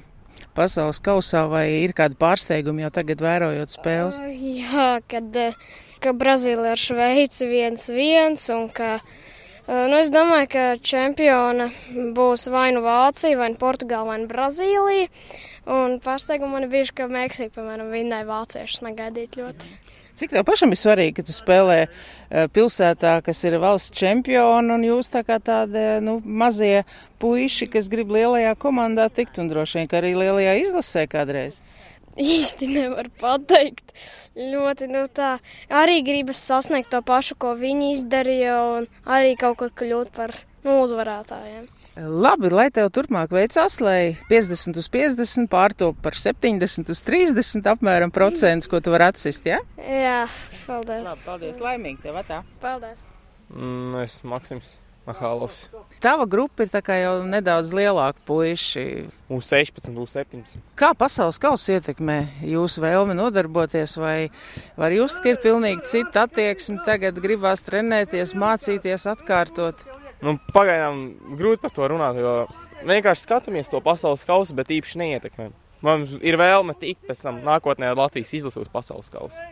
pasaules 0.56 1.02
kausā, 1.04 1.44
vai 1.52 1.66
ir 1.82 1.92
kādi 1.96 2.16
pārsteigumi 2.20 2.86
jau 2.86 2.94
tagad 3.00 3.20
vērojot 3.26 3.76
spēles? 3.76 4.16
Uh, 4.22 4.32
jā, 4.64 4.88
kad 5.12 5.36
ka 6.06 6.12
Brazīlija 6.16 6.74
ar 6.76 6.80
Šveici 6.80 7.48
viens 7.50 7.88
viens 7.92 8.50
un 8.54 8.68
ka. 8.72 8.98
Nu, 9.66 9.96
es 9.98 10.12
domāju, 10.14 10.46
ka 10.52 10.64
čempiona 10.78 11.66
būs 12.14 12.46
vai 12.54 12.68
nu 12.76 12.84
Vācija, 12.84 13.34
vai 13.40 13.48
nu 13.50 13.58
Portugāla, 13.58 14.12
vai 14.12 14.20
nu 14.22 14.28
Brazīlija. 14.30 15.08
Un 15.66 15.98
pārsteigumi 16.02 16.52
man 16.60 16.68
bijuši, 16.70 16.94
ka 16.94 17.08
Meksika, 17.10 17.56
piemēram, 17.58 17.90
vinnēja 17.90 18.28
vāciešus 18.28 18.84
negaidīt 18.86 19.38
ļoti. 19.40 19.70
Cik 20.16 20.30
tev 20.32 20.46
pašam 20.48 20.70
ir 20.72 20.78
svarīgi, 20.80 21.16
ka 21.18 21.24
tu 21.28 21.34
spēlē 21.36 21.80
pilsētā, 22.54 23.18
kas 23.26 23.42
ir 23.44 23.58
valsts 23.60 23.92
čempioni, 23.98 24.72
un 24.72 24.86
jūs 24.86 25.10
tā 25.12 25.20
kā 25.26 25.36
tādi 25.44 25.82
nu, 26.06 26.20
mazie 26.24 26.86
puiši, 27.20 27.68
kas 27.74 27.90
grib 27.92 28.14
lielajā 28.14 28.54
komandā 28.62 29.10
tikt, 29.12 29.36
un 29.42 29.50
droši 29.50 29.82
vien, 29.82 29.90
ka 29.90 30.00
arī 30.00 30.14
lielajā 30.16 30.56
izlasē 30.62 31.04
kādreiz? 31.12 31.60
Īsti 32.16 32.70
nevar 32.72 33.10
pateikt. 33.20 33.92
Ļoti, 34.38 34.88
nu 34.88 35.04
tā, 35.12 35.34
arī 35.68 36.00
gribas 36.06 36.40
sasniegt 36.40 36.94
to 36.94 37.02
pašu, 37.04 37.36
ko 37.36 37.52
viņi 37.58 37.92
izdarīja, 37.98 38.56
un 38.78 38.88
arī 39.04 39.36
kaut 39.36 39.58
kur 39.60 39.74
kļūt 39.82 40.14
par 40.16 40.32
nu, 40.64 40.78
uzvarētājiem. 40.86 41.68
Labi, 41.96 42.50
lai 42.52 42.66
tev 42.68 42.90
turpmāk 42.92 43.30
veicās, 43.32 43.78
lai 43.80 44.16
50 44.28 44.76
uz 44.76 44.88
50 44.92 45.48
pārtop 45.48 45.96
par 46.04 46.12
70 46.20 46.92
uz 46.92 47.00
30 47.06 47.70
apmēram 47.72 48.12
procentus, 48.12 48.68
ko 48.68 48.82
tu 48.84 48.92
vari 48.92 49.08
atsist, 49.08 49.48
ja? 49.48 49.62
Jā, 49.80 50.26
paldies. 50.66 51.06
Labi, 51.08 51.22
paldies, 51.24 51.60
laimīgi 51.64 52.02
tev 52.04 52.20
atā. 52.20 52.42
Paldies. 52.60 53.06
Mm, 53.48 54.02
es 54.04 54.20
Maksims. 54.28 54.76
Mahālovs. 55.06 55.68
Tava 56.02 56.26
grupa 56.26 56.64
ir 56.66 56.70
jau 56.98 57.12
nedaudz 57.30 57.70
lielāka 57.70 58.18
puiši. 58.26 59.06
Uz 59.30 59.46
16, 59.52 59.94
uz 60.02 60.16
17. 60.18 60.58
Kā 60.74 60.90
pasaules 60.98 61.38
kausa 61.38 61.76
ietekmē 61.78 62.18
jūsu 62.42 62.82
vēlmi 62.82 63.14
nodarboties, 63.14 63.96
vai 64.02 64.28
var 64.76 64.90
just, 64.90 65.22
ka 65.22 65.30
ir 65.30 65.38
pilnīgi 65.38 65.86
cita 65.86 66.26
attieksme, 66.26 66.82
tagad 66.84 67.22
gribās 67.22 67.62
trenēties, 67.62 68.34
mācīties, 68.34 69.06
atkārtot? 69.14 69.86
Nu, 70.24 70.38
pagaidām 70.54 71.02
grūti 71.36 71.62
par 71.64 71.74
to 71.76 71.88
runāt, 71.92 72.18
jo 72.20 72.34
vienkārši 72.86 73.26
skatāmies 73.26 73.70
to 73.72 73.80
pasaules 73.84 74.24
kausu, 74.28 74.56
bet 74.56 74.72
īpaši 74.72 75.00
neietekmē. 75.02 75.50
Mums 75.84 76.14
ir 76.24 76.38
vēlme 76.40 76.72
tikt 76.80 77.04
pēc 77.04 77.20
tam 77.26 77.42
nākotnē 77.44 77.90
ar 77.90 77.98
Latvijas 77.98 78.32
izlasi 78.38 78.62
uz 78.62 78.70
pasaules 78.72 79.10
kausu. 79.12 79.42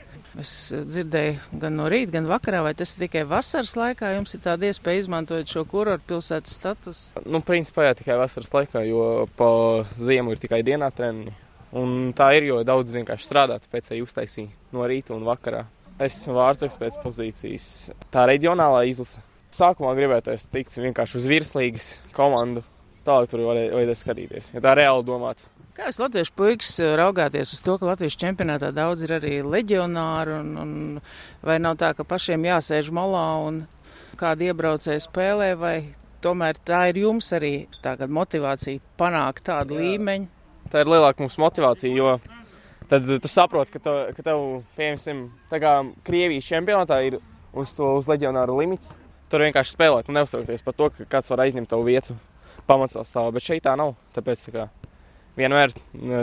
Es 0.41 0.73
dzirdēju 0.73 1.61
gan 1.63 1.77
no 1.79 1.87
rīta, 1.93 2.15
gan 2.17 2.27
vakarā, 2.27 2.63
vai 2.65 2.73
tas 2.75 2.95
ir 2.95 3.05
tikai 3.05 3.27
vasaras 3.29 3.75
laikā. 3.79 4.15
Jums 4.17 4.35
ir 4.35 4.43
tāda 4.43 4.71
iespēja 4.71 5.05
izmantot 5.05 5.51
šo 5.51 5.67
kurortu 5.69 6.15
pilsētas 6.15 6.57
statusu? 6.59 7.13
Nu, 7.29 7.43
principā 7.45 7.91
jā, 7.91 7.99
tikai 8.01 8.17
vasaras 8.19 8.51
laikā, 8.57 8.83
jo 8.89 9.29
pa 9.39 9.51
ziemu 10.01 10.35
ir 10.35 10.43
tikai 10.43 10.65
dienā 10.67 10.89
treniņi. 10.97 11.37
Un 11.79 12.11
tā 12.17 12.31
ir, 12.39 12.49
jo 12.49 12.63
daudz 12.67 12.95
vienkārši 12.95 13.29
strādā, 13.29 13.61
tāpēc 13.63 13.93
arī 13.93 14.01
uztaisīja 14.07 14.75
no 14.75 14.89
rīta 14.89 15.15
un 15.15 15.27
vakarā. 15.29 15.65
Es 15.99 16.17
esmu 16.17 16.39
vārdsargs 16.41 16.81
pēc 16.81 16.99
pozīcijas. 17.05 17.69
Tā 18.15 18.25
reģionālā 18.31 18.85
izlase. 18.91 19.23
Sākumā 19.55 19.93
gribētos 19.95 20.49
tikt 20.51 20.75
vienkārši 20.81 21.21
uz 21.21 21.27
virslīgas 21.31 21.89
komandu. 22.17 22.65
Tālāk 23.07 23.29
tur 23.31 23.45
vajadzēja 23.45 23.99
skatīties, 24.01 24.55
ja 24.57 24.63
tā 24.65 24.73
reāli 24.79 25.05
domāt. 25.07 25.45
Kā 25.75 25.89
jūs 25.91 25.99
latviešu 26.01 26.33
puikas 26.39 26.73
raugāties 26.99 27.53
uz 27.57 27.61
to, 27.63 27.75
ka 27.79 27.89
Latvijas 27.89 28.17
čempionātā 28.19 28.71
daudz 28.75 29.05
ir 29.05 29.17
arī 29.17 29.41
leģionāri, 29.43 30.37
un, 30.39 30.51
un 30.63 30.73
vai 31.45 31.59
nav 31.63 31.77
tā, 31.83 31.93
ka 31.99 32.07
pašiem 32.07 32.47
jāsēž 32.47 32.93
malā 32.95 33.27
un 33.45 33.61
kādi 34.19 34.49
iebraucēji 34.51 35.05
spēlē, 35.05 35.51
vai 35.59 35.75
tomēr 36.25 36.59
tā 36.63 36.87
ir 36.93 37.03
jums 37.05 37.31
arī 37.37 37.53
tā 37.85 37.95
motivācija 38.07 38.83
panākt 38.99 39.47
tādu 39.51 39.77
Jā. 39.77 39.85
līmeņu? 39.85 40.31
Tā 40.73 40.83
ir 40.83 40.91
lielāka 40.95 41.23
mums 41.23 41.39
motivācija, 41.43 41.95
jo 41.95 42.17
tad 42.91 43.11
tu 43.11 43.31
saproti, 43.31 43.77
ka, 43.77 43.85
tev, 43.85 44.03
ka 44.17 44.27
tev, 44.31 44.45
piemēram, 44.79 45.95
Krievijas 46.07 46.51
čempionātā 46.55 47.03
ir 47.11 47.21
uz 47.55 47.75
to 47.77 47.97
uz 47.99 48.11
leģionāru 48.11 48.63
limits. 48.63 48.95
Tur 49.35 49.43
vienkārši 49.43 49.73
spēlēt, 49.75 50.07
un 50.07 50.15
neuztraukties 50.15 50.63
par 50.63 50.77
to, 50.79 50.87
ka 50.95 51.05
kāds 51.11 51.33
var 51.33 51.41
aizņemt 51.43 51.67
tavu 51.67 51.89
vietu 51.89 52.15
pamatsastāvā. 52.69 53.33
Bet 53.35 53.43
šeit 53.43 53.65
tā 53.67 53.73
nav. 53.75 53.97
Tāpēc 54.15 54.45
tā 54.45 54.53
kā, 54.55 54.67
vienmēr 55.35 55.73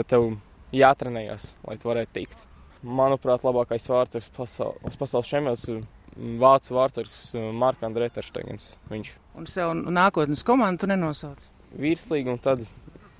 tev 0.08 0.30
jātrenējas, 0.72 1.50
lai 1.68 1.76
tu 1.76 1.90
varētu 1.90 2.14
tikt. 2.16 2.46
Manuprāt, 2.80 3.44
labākais 3.44 3.84
vārds 3.92 4.30
pasaul, 4.32 4.78
pasaules 4.96 5.28
čempionāts 5.28 5.66
ir 5.68 5.82
vācu 6.40 6.78
vārds 6.78 7.20
Marka 7.60 7.84
Andrēta 7.90 8.22
Terštegens. 8.22 8.70
Viņš. 8.88 9.12
Un 9.36 9.50
sev 9.58 9.74
nākotnes 9.76 10.40
komandu 10.48 10.88
nenosauc? 10.88 11.44
Virslīgi, 11.84 12.32
un 12.32 12.40
tad 12.40 12.64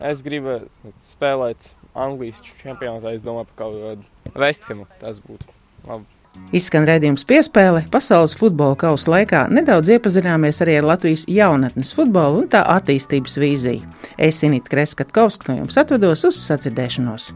es 0.09 0.25
gribu 0.25 0.57
spēlēt 1.05 1.69
Anglijas 1.93 2.41
čempionātā. 2.65 3.13
Es 3.13 3.29
domāju 3.29 3.53
par 3.53 3.61
kaut 3.67 3.79
kādu 3.85 4.41
Vesthamu. 4.41 4.89
Tas 5.05 5.21
būtu 5.21 5.53
labi. 5.85 6.22
Izskan 6.53 6.85
redzējums 6.89 7.25
piespēle. 7.29 7.87
Pasaules 7.93 8.35
futbola 8.37 8.77
kausa 8.77 9.15
laikā 9.15 9.47
nedaudz 9.53 9.95
iepazināmies 9.95 10.61
arī 10.65 10.79
ar 10.81 10.89
Latvijas 10.93 11.25
jaunatnes 11.29 11.95
futbolu 11.97 12.43
un 12.45 12.51
tā 12.53 12.65
attīstības 12.77 13.39
vīziju. 13.41 13.89
Es 14.21 14.43
Inīti 14.45 14.75
Kreskatkovska 14.75 15.53
no 15.53 15.63
jums 15.63 15.81
atvedos 15.81 16.27
uz 16.29 16.41
sacirdēšanos. 16.45 17.31